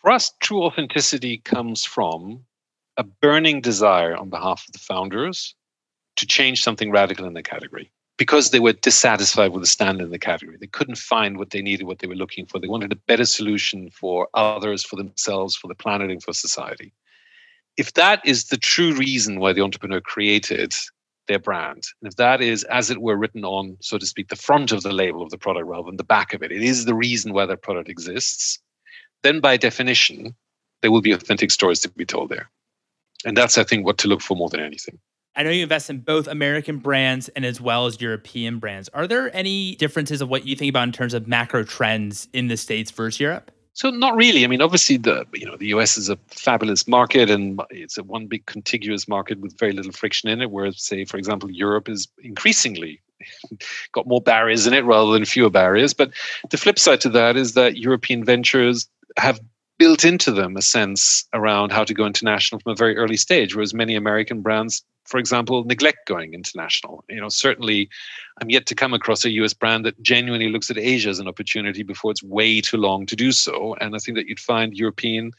[0.00, 2.44] For us, true authenticity comes from
[2.96, 5.54] a burning desire on behalf of the founders
[6.16, 10.10] to change something radical in the category because they were dissatisfied with the standard in
[10.10, 10.56] the category.
[10.60, 12.58] They couldn't find what they needed, what they were looking for.
[12.58, 16.92] They wanted a better solution for others, for themselves, for the planet, and for society.
[17.76, 20.74] If that is the true reason why the entrepreneur created
[21.26, 24.36] their brand, and if that is, as it were, written on, so to speak, the
[24.36, 26.84] front of the label of the product rather than the back of it, it is
[26.84, 28.58] the reason why that product exists,
[29.22, 30.34] then by definition,
[30.82, 32.50] there will be authentic stories to be told there.
[33.24, 34.98] And that's, I think, what to look for more than anything.
[35.34, 38.90] I know you invest in both American brands and as well as European brands.
[38.90, 42.48] Are there any differences of what you think about in terms of macro trends in
[42.48, 43.50] the States versus Europe?
[43.74, 44.44] So not really.
[44.44, 48.02] I mean, obviously the you know the US is a fabulous market and it's a
[48.02, 50.50] one big contiguous market with very little friction in it.
[50.50, 53.00] Whereas, say, for example, Europe is increasingly
[53.92, 55.94] got more barriers in it rather than fewer barriers.
[55.94, 56.10] But
[56.50, 59.40] the flip side to that is that European ventures have
[59.78, 63.54] built into them a sense around how to go international from a very early stage,
[63.54, 67.04] whereas many American brands for example, neglect going international.
[67.08, 67.88] You know, certainly
[68.40, 71.28] I'm yet to come across a US brand that genuinely looks at Asia as an
[71.28, 73.74] opportunity before it's way too long to do so.
[73.80, 75.32] And I think that you'd find European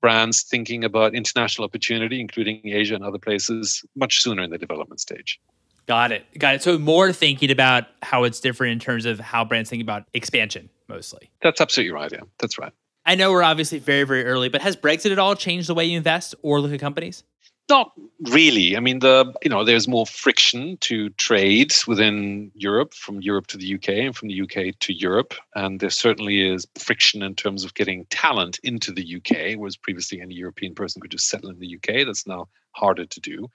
[0.00, 5.00] brands thinking about international opportunity, including Asia and other places, much sooner in the development
[5.00, 5.40] stage.
[5.86, 6.26] Got it.
[6.38, 6.62] Got it.
[6.62, 10.68] So more thinking about how it's different in terms of how brands think about expansion
[10.86, 11.30] mostly.
[11.42, 12.12] That's absolutely right.
[12.12, 12.72] Yeah, that's right.
[13.06, 15.86] I know we're obviously very, very early, but has Brexit at all changed the way
[15.86, 17.24] you invest or look at companies?
[17.68, 17.92] Not
[18.30, 18.76] really.
[18.76, 23.58] I mean, the you know, there's more friction to trade within Europe, from Europe to
[23.58, 27.64] the UK, and from the UK to Europe, and there certainly is friction in terms
[27.64, 31.58] of getting talent into the UK, whereas previously any European person could just settle in
[31.58, 32.06] the UK.
[32.06, 33.50] That's now harder to do.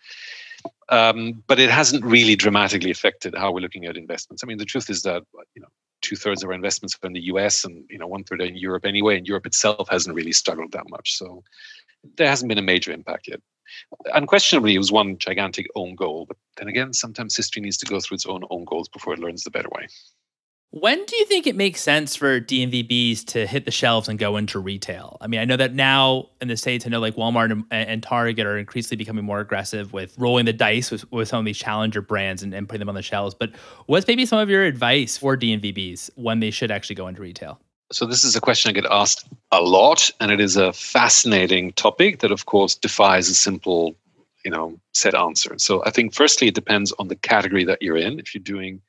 [0.90, 4.44] Um, but it hasn't really dramatically affected how we're looking at investments.
[4.44, 5.24] I mean, the truth is that
[5.56, 5.70] you know
[6.04, 8.56] two thirds of our investments are in the US and you know one third in
[8.58, 11.18] Europe anyway, and Europe itself hasn't really struggled that much.
[11.18, 11.44] So
[12.18, 13.40] there hasn't been a major impact yet
[14.14, 16.26] unquestionably, it was one gigantic own goal.
[16.28, 19.20] But then again, sometimes history needs to go through its own own goals before it
[19.20, 19.88] learns the better way.
[20.76, 24.38] When do you think it makes sense for DNVBs to hit the shelves and go
[24.38, 25.18] into retail?
[25.22, 28.02] I mean, I know that now in the States, I know like Walmart and, and
[28.02, 31.60] Target are increasingly becoming more aggressive with rolling the dice with, with some of these
[31.60, 33.36] challenger brands and, and putting them on the shelves.
[33.36, 33.52] But
[33.86, 37.60] what's maybe some of your advice for DNVBs when they should actually go into retail?
[37.92, 41.74] So, this is a question I get asked a lot, and it is a fascinating
[41.74, 43.96] topic that, of course, defies a simple,
[44.44, 45.56] you know, set answer.
[45.58, 48.20] So, I think firstly, it depends on the category that you're in.
[48.20, 48.82] If you're doing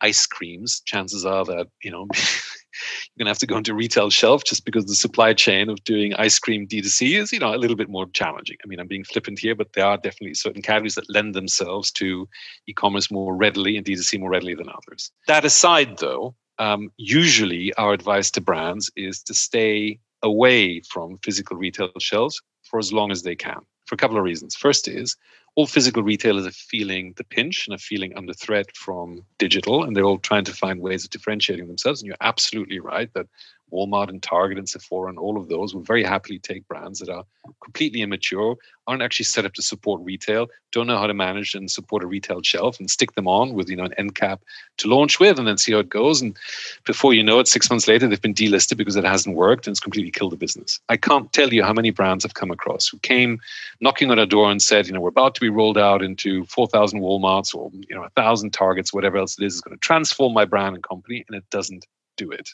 [0.00, 4.10] ice creams, chances are that, you know, you're going to have to go into retail
[4.10, 7.56] shelf just because the supply chain of doing ice cream D2C is, you know, a
[7.56, 8.56] little bit more challenging.
[8.64, 11.90] I mean, I'm being flippant here, but there are definitely certain categories that lend themselves
[11.92, 12.28] to
[12.66, 15.10] e-commerce more readily and D2C more readily than others.
[15.26, 21.56] That aside, though, um, usually our advice to brands is to stay away from physical
[21.56, 24.56] retail shelves for as long as they can for a couple of reasons.
[24.56, 25.16] First is
[25.54, 29.96] all physical retailers are feeling the pinch and are feeling under threat from digital, and
[29.96, 32.02] they're all trying to find ways of differentiating themselves.
[32.02, 33.26] And you're absolutely right that
[33.72, 37.08] Walmart and Target and Sephora and all of those will very happily take brands that
[37.08, 37.24] are
[37.62, 41.70] completely immature, aren't actually set up to support retail, don't know how to manage and
[41.70, 44.42] support a retail shelf, and stick them on with you know an end cap
[44.76, 46.20] to launch with, and then see how it goes.
[46.20, 46.36] And
[46.84, 49.72] before you know it, six months later, they've been delisted because it hasn't worked and
[49.72, 50.78] it's completely killed the business.
[50.88, 53.40] I can't tell you how many brands I've come across who came
[53.80, 56.44] knocking on our door and said, you know, we're about to be rolled out into
[56.46, 59.80] 4,000 WalMarts or you know a thousand Targets, whatever else it is, is going to
[59.80, 62.48] transform my brand and company, and it doesn't do it.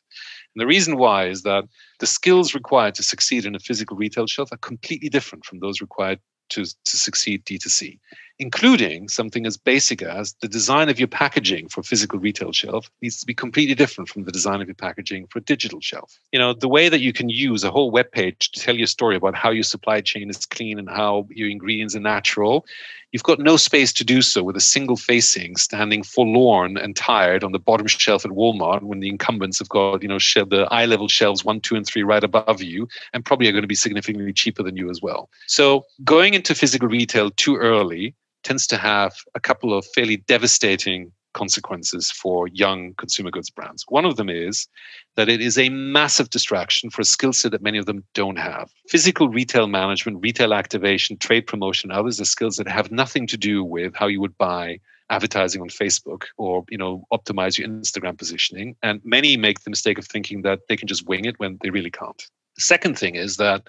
[0.54, 1.64] And the reason why is that
[2.00, 5.80] the skills required to succeed in a physical retail shelf are completely different from those
[5.80, 6.20] required
[6.50, 7.98] to, to succeed D2C,
[8.42, 13.18] including something as basic as the design of your packaging for physical retail shelf needs
[13.20, 16.18] to be completely different from the design of your packaging for a digital shelf.
[16.32, 18.88] You know, the way that you can use a whole web page to tell your
[18.88, 22.66] story about how your supply chain is clean and how your ingredients are natural
[23.12, 27.44] You've got no space to do so with a single facing standing forlorn and tired
[27.44, 30.86] on the bottom shelf at Walmart when the incumbents have got, you know, the eye
[30.86, 33.74] level shelves one, two, and three right above you and probably are going to be
[33.74, 35.28] significantly cheaper than you as well.
[35.46, 41.12] So going into physical retail too early tends to have a couple of fairly devastating
[41.32, 43.84] consequences for young consumer goods brands.
[43.88, 44.68] One of them is
[45.16, 48.38] that it is a massive distraction for a skill set that many of them don't
[48.38, 48.70] have.
[48.88, 53.64] Physical retail management, retail activation, trade promotion, others are skills that have nothing to do
[53.64, 54.78] with how you would buy
[55.10, 58.76] advertising on Facebook or you know optimize your Instagram positioning.
[58.82, 61.70] And many make the mistake of thinking that they can just wing it when they
[61.70, 62.22] really can't.
[62.58, 63.62] Second thing is that,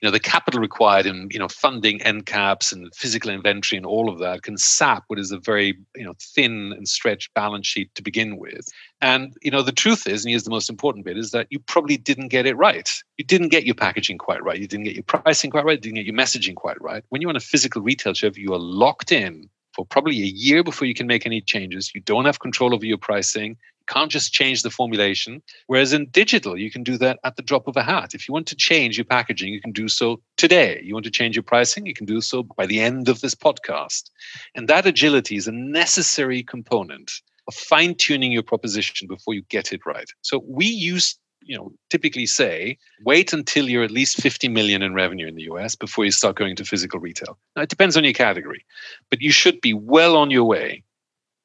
[0.00, 3.86] you know, the capital required in, you know, funding end caps and physical inventory and
[3.86, 7.66] all of that can sap what is a very, you know, thin and stretched balance
[7.66, 8.68] sheet to begin with.
[9.00, 11.58] And, you know, the truth is, and here's the most important bit, is that you
[11.58, 12.90] probably didn't get it right.
[13.16, 14.58] You didn't get your packaging quite right.
[14.58, 15.78] You didn't get your pricing quite right.
[15.78, 17.02] You didn't get your messaging quite right.
[17.08, 20.62] When you're on a physical retail shelf, you are locked in for probably a year
[20.62, 21.92] before you can make any changes.
[21.94, 23.56] You don't have control over your pricing
[23.88, 25.42] can't just change the formulation.
[25.66, 28.14] Whereas in digital, you can do that at the drop of a hat.
[28.14, 30.80] If you want to change your packaging, you can do so today.
[30.84, 33.34] You want to change your pricing, you can do so by the end of this
[33.34, 34.10] podcast.
[34.54, 37.10] And that agility is a necessary component
[37.48, 40.10] of fine tuning your proposition before you get it right.
[40.22, 44.92] So we use you know typically say wait until you're at least 50 million in
[44.92, 47.38] revenue in the US before you start going to physical retail.
[47.56, 48.64] Now it depends on your category,
[49.10, 50.82] but you should be well on your way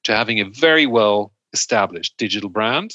[0.04, 2.92] to having a very well established digital brand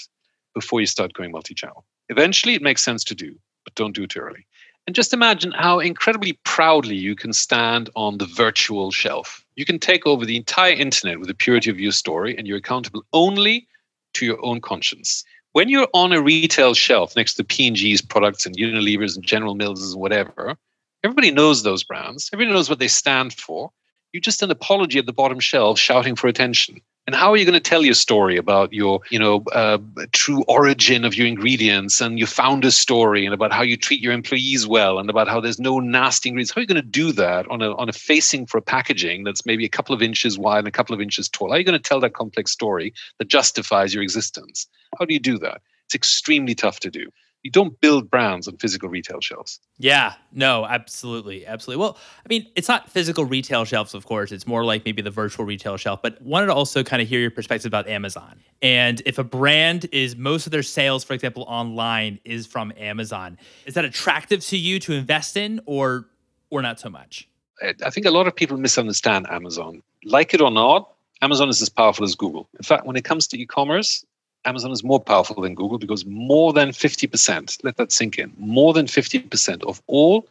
[0.55, 1.85] before you start going multi channel.
[2.09, 4.47] Eventually, it makes sense to do, but don't do it too early.
[4.87, 9.44] And just imagine how incredibly proudly you can stand on the virtual shelf.
[9.55, 12.57] You can take over the entire internet with the purity of your story, and you're
[12.57, 13.68] accountable only
[14.14, 15.25] to your own conscience.
[15.53, 19.92] When you're on a retail shelf next to P&G's products and Unilever's and General Mills
[19.92, 20.57] and whatever,
[21.05, 22.31] everybody knows those brands.
[22.33, 23.71] Everybody knows what they stand for.
[24.12, 26.81] You're just an apology at the bottom shelf shouting for attention.
[27.09, 29.79] And how are you going to tell your story about your, you know, uh,
[30.12, 34.12] true origin of your ingredients and your founder story and about how you treat your
[34.12, 36.53] employees well and about how there's no nasty ingredients?
[36.53, 39.25] How are you going to do that on a, on a facing for a packaging
[39.25, 41.49] that's maybe a couple of inches wide and a couple of inches tall?
[41.49, 44.66] How are you going to tell that complex story that justifies your existence?
[44.99, 45.62] How do you do that?
[45.87, 47.09] It's extremely tough to do
[47.49, 49.59] you don't build brands on physical retail shelves.
[49.79, 51.81] Yeah, no, absolutely, absolutely.
[51.81, 54.33] Well, I mean, it's not physical retail shelves, of course.
[54.33, 56.03] It's more like maybe the virtual retail shelf.
[56.03, 58.39] But wanted to also kind of hear your perspective about Amazon.
[58.61, 63.39] And if a brand is most of their sales, for example, online is from Amazon,
[63.65, 66.07] is that attractive to you to invest in, or
[66.51, 67.31] or not so much?
[67.63, 69.83] I think a lot of people misunderstand Amazon.
[70.05, 72.47] Like it or not, Amazon is as powerful as Google.
[72.59, 74.05] In fact, when it comes to e-commerce,
[74.44, 78.72] Amazon is more powerful than Google because more than 50%, let that sink in, more
[78.72, 80.27] than 50% of all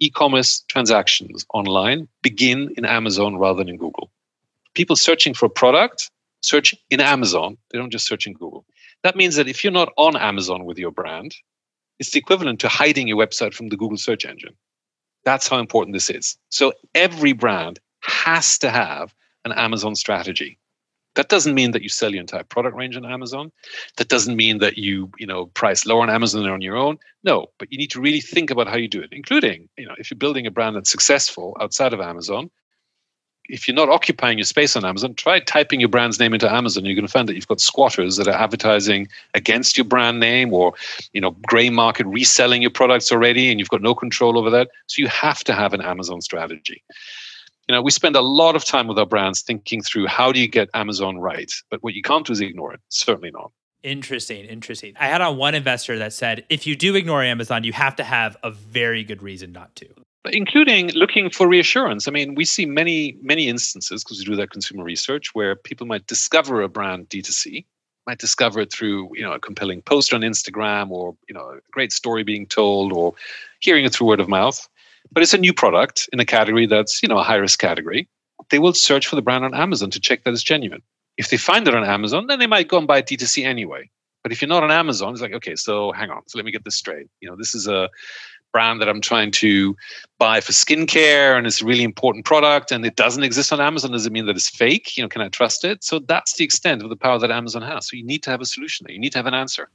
[0.00, 4.10] e commerce transactions online begin in Amazon rather than in Google.
[4.74, 8.64] People searching for a product search in Amazon, they don't just search in Google.
[9.02, 11.34] That means that if you're not on Amazon with your brand,
[11.98, 14.54] it's the equivalent to hiding your website from the Google search engine.
[15.24, 16.36] That's how important this is.
[16.50, 20.58] So every brand has to have an Amazon strategy.
[21.14, 23.52] That doesn't mean that you sell your entire product range on Amazon.
[23.96, 26.98] That doesn't mean that you, you know, price lower on Amazon than on your own.
[27.22, 29.94] No, but you need to really think about how you do it, including, you know,
[29.98, 32.50] if you're building a brand that's successful outside of Amazon,
[33.48, 36.84] if you're not occupying your space on Amazon, try typing your brand's name into Amazon.
[36.84, 40.52] You're going to find that you've got squatters that are advertising against your brand name
[40.52, 40.72] or,
[41.12, 44.70] you know, gray market reselling your products already, and you've got no control over that.
[44.86, 46.82] So you have to have an Amazon strategy
[47.68, 50.40] you know we spend a lot of time with our brands thinking through how do
[50.40, 52.80] you get amazon right but what you can't do is ignore it.
[52.88, 53.52] Certainly not.
[53.82, 54.94] Interesting interesting.
[54.98, 58.04] I had on one investor that said if you do ignore amazon you have to
[58.04, 59.88] have a very good reason not to.
[60.32, 62.08] Including looking for reassurance.
[62.08, 65.86] I mean we see many many instances because we do that consumer research where people
[65.86, 67.64] might discover a brand d2c
[68.06, 71.58] might discover it through you know a compelling post on instagram or you know a
[71.70, 73.14] great story being told or
[73.60, 74.68] hearing it through word of mouth
[75.14, 78.08] but it's a new product in a category that's you know a high risk category.
[78.50, 80.82] They will search for the brand on amazon to check that it's genuine.
[81.16, 83.88] If they find it on amazon then they might go and buy d2c anyway.
[84.22, 86.52] But if you're not on amazon it's like okay so hang on so let me
[86.52, 87.06] get this straight.
[87.20, 87.88] You know this is a
[88.52, 89.74] brand that i'm trying to
[90.20, 93.92] buy for skincare and it's a really important product and it doesn't exist on amazon.
[93.92, 94.96] Does it mean that it's fake?
[94.96, 95.84] You know can i trust it?
[95.84, 97.88] So that's the extent of the power that amazon has.
[97.88, 98.94] So you need to have a solution there.
[98.94, 99.70] You need to have an answer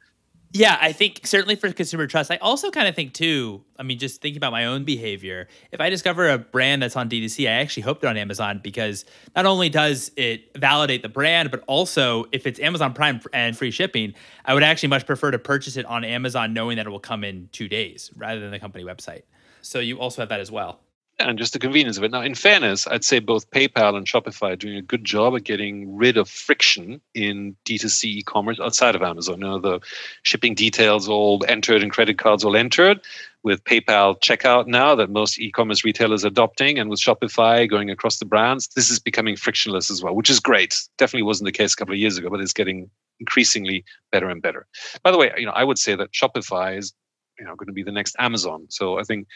[0.51, 2.31] yeah, I think certainly for consumer trust.
[2.31, 5.79] I also kind of think too, I mean, just thinking about my own behavior, if
[5.79, 9.45] I discover a brand that's on D2C, I actually hope they're on Amazon because not
[9.45, 14.15] only does it validate the brand, but also if it's Amazon Prime and free shipping,
[14.43, 17.23] I would actually much prefer to purchase it on Amazon knowing that it will come
[17.23, 19.23] in two days rather than the company website.
[19.61, 20.79] So you also have that as well
[21.19, 22.11] and just the convenience of it.
[22.11, 25.43] Now, in fairness, I'd say both PayPal and Shopify are doing a good job at
[25.43, 29.39] getting rid of friction in D2C e-commerce outside of Amazon.
[29.39, 29.79] You know, the
[30.23, 33.01] shipping details all entered and credit cards all entered
[33.43, 38.17] with PayPal checkout now that most e-commerce retailers are adopting and with Shopify going across
[38.17, 40.75] the brands, this is becoming frictionless as well, which is great.
[40.97, 42.89] Definitely wasn't the case a couple of years ago, but it's getting
[43.19, 44.65] increasingly better and better.
[45.03, 46.93] By the way, you know, I would say that Shopify is
[47.39, 48.65] you know going to be the next Amazon.
[48.69, 49.27] So I think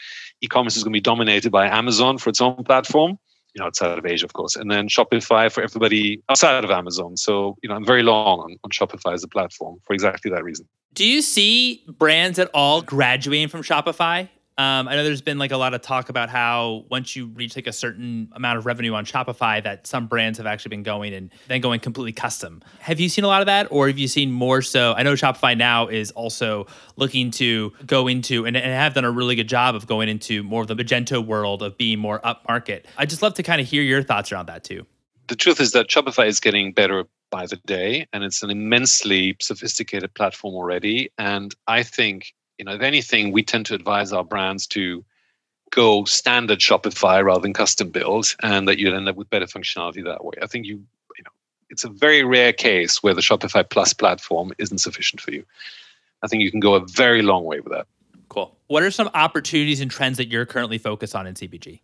[0.42, 3.18] e-commerce is going to be dominated by Amazon for its own platform.
[3.54, 7.16] you know, outside of Asia, of course, and then Shopify for everybody outside of Amazon.
[7.16, 10.42] So, you know, I'm very long on, on Shopify as a platform for exactly that
[10.42, 10.66] reason.
[10.92, 14.28] Do you see brands at all graduating from Shopify?
[14.56, 17.56] Um, I know there's been like a lot of talk about how once you reach
[17.56, 21.12] like a certain amount of revenue on Shopify, that some brands have actually been going
[21.12, 22.62] and then going completely custom.
[22.78, 24.92] Have you seen a lot of that, or have you seen more so?
[24.96, 29.10] I know Shopify now is also looking to go into and, and have done a
[29.10, 32.84] really good job of going into more of the Magento world of being more upmarket.
[32.96, 34.86] I'd just love to kind of hear your thoughts around that too.
[35.26, 39.36] The truth is that Shopify is getting better by the day, and it's an immensely
[39.40, 41.10] sophisticated platform already.
[41.18, 45.04] And I think you know, if anything, we tend to advise our brands to
[45.70, 50.04] go standard Shopify rather than custom build, and that you'd end up with better functionality
[50.04, 50.34] that way.
[50.40, 50.76] I think you,
[51.16, 51.30] you know,
[51.70, 55.44] it's a very rare case where the Shopify Plus platform isn't sufficient for you.
[56.22, 57.86] I think you can go a very long way with that.
[58.28, 58.56] Cool.
[58.68, 61.80] What are some opportunities and trends that you're currently focused on in CPG?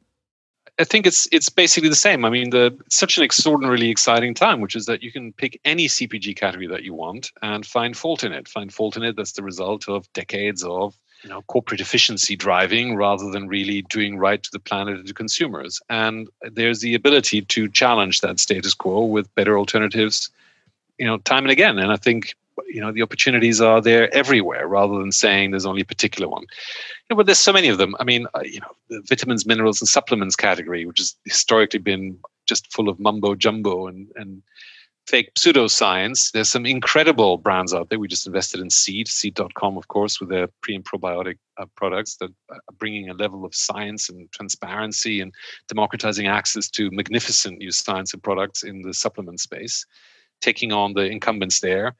[0.81, 2.25] I think it's it's basically the same.
[2.25, 5.89] I mean, the such an extraordinarily exciting time, which is that you can pick any
[5.89, 8.49] CPG category that you want and find fault in it.
[8.49, 12.97] Find fault in it that's the result of decades of you know corporate efficiency driving
[12.97, 15.83] rather than really doing right to the planet and to consumers.
[15.91, 20.31] And there's the ability to challenge that status quo with better alternatives,
[20.97, 21.79] you know, time and again.
[21.79, 22.35] And I think
[22.69, 26.47] you know the opportunities are there everywhere rather than saying there's only a particular one
[27.17, 27.95] but there's so many of them.
[28.01, 32.19] I mean uh, you know the vitamins minerals and supplements category which has historically been
[32.47, 34.43] just full of mumbo jumbo and and
[35.07, 36.31] fake pseudoscience.
[36.31, 37.99] There's some incredible brands out there.
[37.99, 42.17] We just invested in seed seed.com of course with their pre and probiotic uh, products
[42.17, 45.35] that are bringing a level of science and transparency and
[45.69, 49.85] democratizing access to magnificent new science and products in the supplement space
[50.41, 51.95] taking on the incumbents there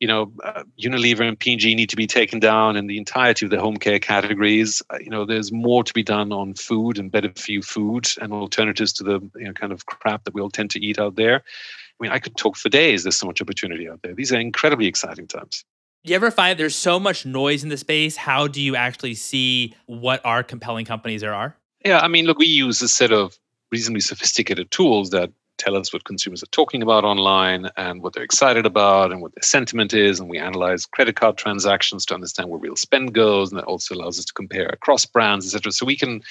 [0.00, 3.50] you know, uh, Unilever and P&G need to be taken down, and the entirety of
[3.50, 4.82] the home care categories.
[4.90, 8.08] Uh, you know, there's more to be done on food and better for you food
[8.20, 10.98] and alternatives to the you know kind of crap that we all tend to eat
[10.98, 11.36] out there.
[11.36, 13.04] I mean, I could talk for days.
[13.04, 14.14] There's so much opportunity out there.
[14.14, 15.64] These are incredibly exciting times.
[16.04, 18.16] Do you ever find there's so much noise in the space?
[18.16, 21.56] How do you actually see what our compelling companies there are?
[21.84, 23.38] Yeah, I mean, look, we use a set of
[23.72, 28.22] reasonably sophisticated tools that tell us what consumers are talking about online and what they're
[28.22, 30.20] excited about and what their sentiment is.
[30.20, 33.50] And we analyze credit card transactions to understand where real spend goes.
[33.50, 35.72] And that also allows us to compare across brands, etc.
[35.72, 36.22] So we can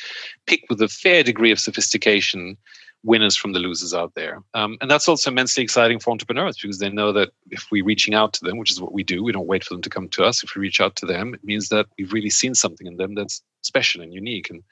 [0.45, 2.57] pick with a fair degree of sophistication
[3.03, 4.41] winners from the losers out there.
[4.55, 8.15] Um, and that's also immensely exciting for entrepreneurs because they know that if we're reaching
[8.15, 10.09] out to them, which is what we do, we don't wait for them to come
[10.09, 10.43] to us.
[10.43, 13.13] If we reach out to them, it means that we've really seen something in them
[13.13, 14.49] that's special and unique.
[14.49, 14.63] And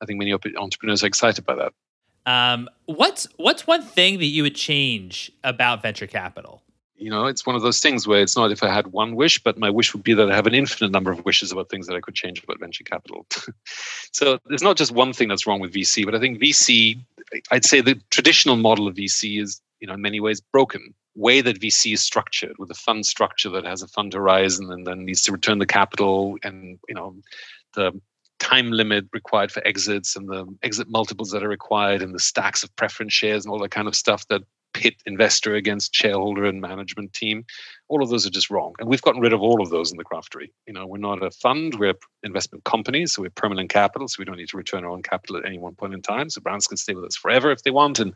[0.00, 1.72] I think many entrepreneurs are excited by that.
[2.26, 6.62] Um, what's what's one thing that you would change about venture capital?
[6.96, 9.42] You know, it's one of those things where it's not if I had one wish,
[9.42, 11.88] but my wish would be that I have an infinite number of wishes about things
[11.88, 13.26] that I could change about venture capital.
[14.12, 17.00] so there's not just one thing that's wrong with VC, but I think VC,
[17.50, 20.94] I'd say the traditional model of VC is, you know, in many ways broken.
[21.16, 24.86] Way that VC is structured with a fund structure that has a fund horizon and
[24.86, 27.16] then needs to return the capital and, you know,
[27.74, 28.00] the
[28.42, 32.64] time limit required for exits and the exit multiples that are required and the stacks
[32.64, 34.42] of preference shares and all that kind of stuff that
[34.74, 37.44] pit investor against shareholder and management team
[37.88, 38.72] all of those are just wrong.
[38.78, 41.22] And we've gotten rid of all of those in the Craftory you know we're not
[41.22, 44.84] a fund we're investment companies so we're permanent capital so we don't need to return
[44.84, 46.30] our own capital at any one point in time.
[46.30, 48.12] So brands can stay with us forever if they want and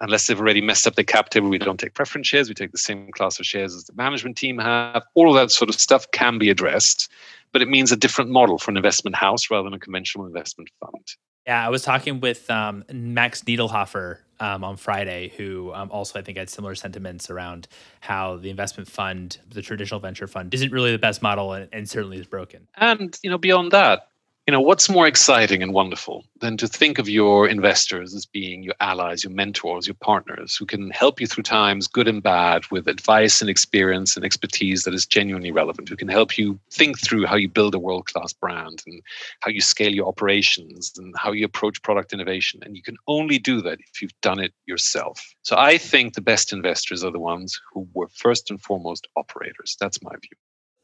[0.00, 2.48] unless they've already messed up their cap table we don't take preference shares.
[2.48, 5.04] We take the same class of shares as the management team have.
[5.14, 7.10] All of that sort of stuff can be addressed
[7.52, 10.70] but it means a different model for an investment house rather than a conventional investment
[10.80, 11.06] fund.
[11.46, 16.22] Yeah, I was talking with um, Max Niedelhofer um, on Friday, who um, also I
[16.22, 17.66] think had similar sentiments around
[18.00, 21.88] how the investment fund, the traditional venture fund, isn't really the best model and, and
[21.88, 22.68] certainly is broken.
[22.76, 24.08] And you know, beyond that,
[24.46, 28.62] you know what's more exciting and wonderful than to think of your investors as being
[28.62, 32.62] your allies your mentors your partners who can help you through times good and bad
[32.70, 36.98] with advice and experience and expertise that is genuinely relevant who can help you think
[36.98, 39.02] through how you build a world class brand and
[39.40, 42.60] how you scale your operations and how you approach product innovation.
[42.64, 45.34] And you can only do that if you've done it yourself.
[45.42, 49.76] So i think the best investors are the ones who were first and foremost operators.
[49.80, 50.36] That's my view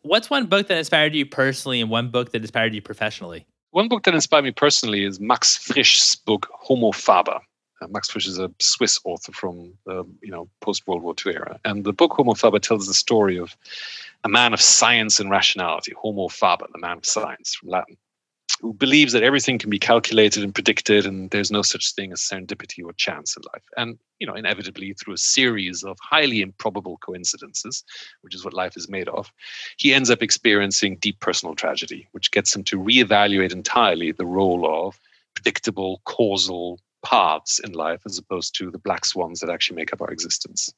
[0.07, 3.45] What's one book that inspired you personally and one book that inspired you professionally?
[3.73, 7.41] One book that inspired me personally is Max Frisch's book Homo Faber.
[7.83, 11.35] Uh, Max Frisch is a Swiss author from the you know post World War II
[11.35, 13.57] era, and the book Homo Faber tells the story of
[14.23, 15.93] a man of science and rationality.
[16.01, 17.97] Homo Faber, the man of science from Latin
[18.61, 22.21] who believes that everything can be calculated and predicted and there's no such thing as
[22.21, 26.97] serendipity or chance in life and you know inevitably through a series of highly improbable
[26.99, 27.85] coincidences
[28.23, 29.31] which is what life is made of
[29.77, 34.67] he ends up experiencing deep personal tragedy which gets him to reevaluate entirely the role
[34.87, 34.99] of
[35.35, 40.01] predictable causal paths in life as opposed to the black swans that actually make up
[40.01, 40.75] our existence.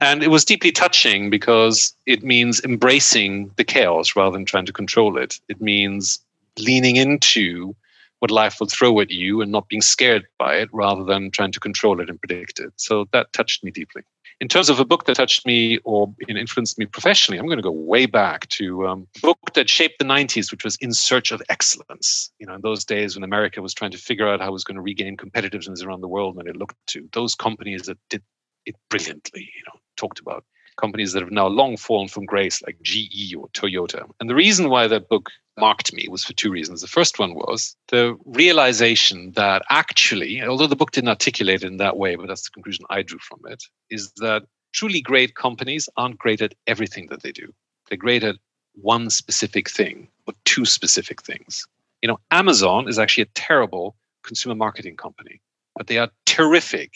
[0.00, 4.72] And it was deeply touching because it means embracing the chaos rather than trying to
[4.72, 5.40] control it.
[5.48, 6.20] It means
[6.58, 7.74] leaning into
[8.20, 11.52] what life will throw at you and not being scared by it rather than trying
[11.52, 12.72] to control it and predict it.
[12.76, 14.02] So that touched me deeply.
[14.40, 17.62] In terms of a book that touched me or influenced me professionally, I'm going to
[17.62, 21.30] go way back to um, a book that shaped the 90s, which was In Search
[21.30, 22.32] of Excellence.
[22.38, 24.64] You know, in those days when America was trying to figure out how it was
[24.64, 28.22] going to regain competitiveness around the world, and it looked to those companies that did
[28.66, 30.44] it brilliantly, you know, talked about
[30.76, 34.08] companies that have now long fallen from grace, like GE or Toyota.
[34.20, 36.80] And the reason why that book marked me was for two reasons.
[36.80, 41.76] The first one was the realization that actually, although the book didn't articulate it in
[41.76, 45.88] that way, but that's the conclusion I drew from it, is that truly great companies
[45.96, 47.52] aren't great at everything that they do.
[47.88, 48.36] They're great at
[48.74, 51.66] one specific thing or two specific things.
[52.02, 55.40] You know, Amazon is actually a terrible consumer marketing company,
[55.76, 56.92] but they are terrific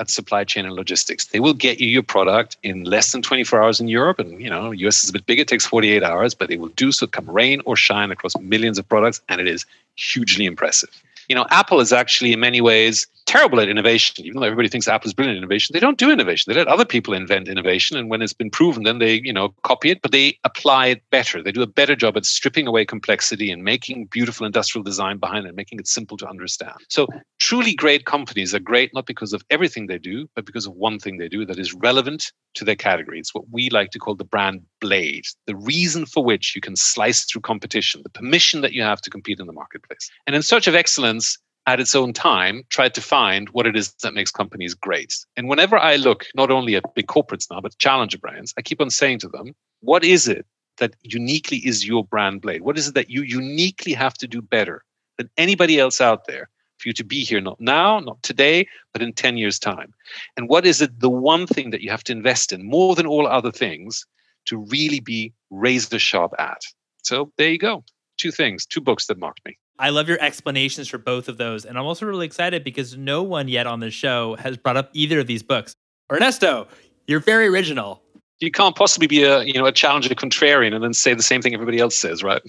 [0.00, 1.26] at supply chain and logistics.
[1.26, 4.18] They will get you your product in less than 24 hours in Europe.
[4.18, 6.68] And, you know, US is a bit bigger, it takes 48 hours, but they will
[6.68, 9.20] do so come rain or shine across millions of products.
[9.28, 10.90] And it is hugely impressive
[11.30, 14.26] you know, Apple is actually in many ways terrible at innovation.
[14.26, 16.52] Even though everybody thinks Apple is brilliant at innovation, they don't do innovation.
[16.52, 19.54] They let other people invent innovation, and when it's been proven, then they, you know,
[19.62, 21.40] copy it, but they apply it better.
[21.40, 25.46] They do a better job at stripping away complexity and making beautiful industrial design behind
[25.46, 26.74] it, making it simple to understand.
[26.88, 27.06] So,
[27.38, 30.98] truly great companies are great not because of everything they do, but because of one
[30.98, 33.20] thing they do that is relevant to their category.
[33.20, 36.74] It's what we like to call the brand blade, the reason for which you can
[36.74, 40.10] slice through competition, the permission that you have to compete in the marketplace.
[40.26, 41.38] And in search of excellence,
[41.70, 45.14] at its own time, tried to find what it is that makes companies great.
[45.36, 48.80] And whenever I look not only at big corporates now, but challenger brands, I keep
[48.80, 50.46] on saying to them, what is it
[50.78, 52.62] that uniquely is your brand blade?
[52.62, 54.82] What is it that you uniquely have to do better
[55.16, 56.48] than anybody else out there
[56.78, 59.94] for you to be here, not now, not today, but in 10 years' time?
[60.36, 63.06] And what is it, the one thing that you have to invest in more than
[63.06, 64.04] all other things
[64.46, 66.62] to really be razor sharp at?
[67.04, 67.84] So there you go.
[68.16, 69.56] Two things, two books that marked me.
[69.80, 71.64] I love your explanations for both of those.
[71.64, 74.90] And I'm also really excited because no one yet on the show has brought up
[74.92, 75.74] either of these books.
[76.12, 76.68] Ernesto,
[77.06, 78.02] you're very original.
[78.40, 81.40] You can't possibly be a you know a challenger contrarian and then say the same
[81.40, 82.42] thing everybody else says, right?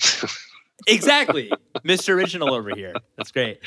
[0.87, 1.49] exactly.
[1.85, 2.13] Mr.
[2.13, 2.93] Original over here.
[3.15, 3.59] That's great.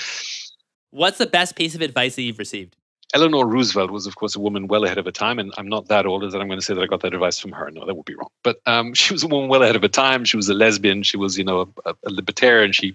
[0.91, 2.77] What's the best piece of advice that you've received?
[3.12, 5.88] Eleanor Roosevelt was, of course, a woman well ahead of her time, and I'm not
[5.88, 7.70] that old that I'm going to say that I got that advice from her.
[7.70, 8.30] No, that would be wrong.
[8.42, 10.24] But um, she was a woman well ahead of her time.
[10.24, 11.02] She was a lesbian.
[11.02, 12.72] She was, you know, a, a, libertarian.
[12.72, 12.94] She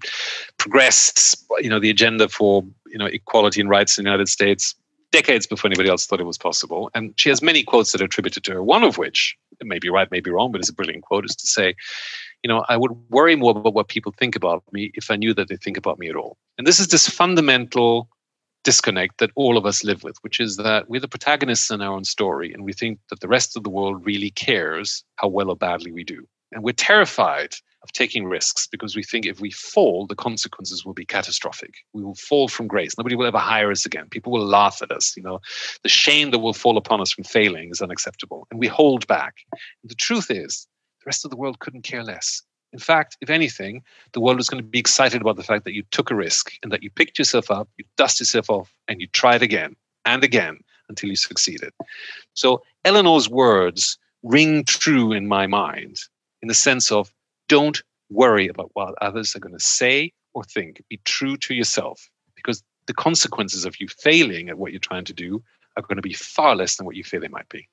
[0.57, 4.75] progressed, you know, the agenda for you know equality and rights in the United States
[5.11, 6.91] decades before anybody else thought it was possible.
[6.93, 8.63] And she has many quotes that are attributed to her.
[8.63, 11.35] One of which, may be right, may be wrong, but it's a brilliant quote, is
[11.35, 11.75] to say,
[12.43, 15.33] you know, I would worry more about what people think about me if I knew
[15.33, 16.37] that they think about me at all.
[16.57, 18.07] And this is this fundamental
[18.63, 21.93] disconnect that all of us live with, which is that we're the protagonists in our
[21.93, 25.49] own story, and we think that the rest of the world really cares how well
[25.49, 26.27] or badly we do.
[26.51, 27.53] And we're terrified
[27.83, 31.75] of taking risks because we think if we fall, the consequences will be catastrophic.
[31.93, 32.97] We will fall from grace.
[32.97, 34.09] Nobody will ever hire us again.
[34.09, 35.15] People will laugh at us.
[35.15, 35.39] You know,
[35.83, 38.47] the shame that will fall upon us from failing is unacceptable.
[38.51, 39.35] And we hold back.
[39.53, 40.67] And the truth is,
[40.99, 42.41] the rest of the world couldn't care less.
[42.71, 45.73] In fact, if anything, the world is going to be excited about the fact that
[45.73, 49.01] you took a risk and that you picked yourself up, you dust yourself off, and
[49.01, 51.71] you tried again and again until you succeeded.
[52.33, 55.97] So Eleanor's words ring true in my mind
[56.41, 57.11] in the sense of
[57.47, 60.81] don't worry about what others are going to say or think.
[60.89, 65.13] Be true to yourself because the consequences of you failing at what you're trying to
[65.13, 65.43] do
[65.77, 67.67] are going to be far less than what you fear they might be.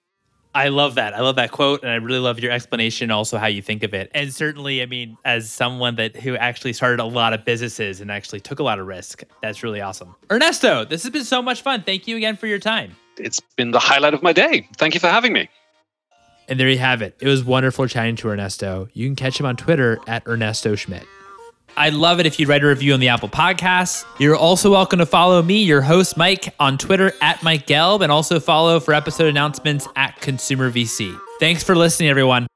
[0.57, 1.13] I love that.
[1.13, 3.93] I love that quote, and I really love your explanation, also how you think of
[3.93, 4.11] it.
[4.15, 8.11] And certainly, I mean, as someone that who actually started a lot of businesses and
[8.11, 10.15] actually took a lot of risk, that's really awesome.
[10.31, 11.83] Ernesto, this has been so much fun.
[11.83, 12.97] Thank you again for your time.
[13.19, 14.67] It's been the highlight of my day.
[14.79, 15.51] Thank you for having me.
[16.49, 17.19] And there you have it.
[17.21, 18.89] It was wonderful chatting to Ernesto.
[18.95, 21.05] You can catch him on Twitter at Ernesto Schmitt.
[21.77, 24.05] I'd love it if you'd write a review on the Apple Podcasts.
[24.19, 28.11] You're also welcome to follow me, your host, Mike, on Twitter at Mike Gelb, and
[28.11, 31.19] also follow for episode announcements at Consumer VC.
[31.39, 32.47] Thanks for listening, everyone.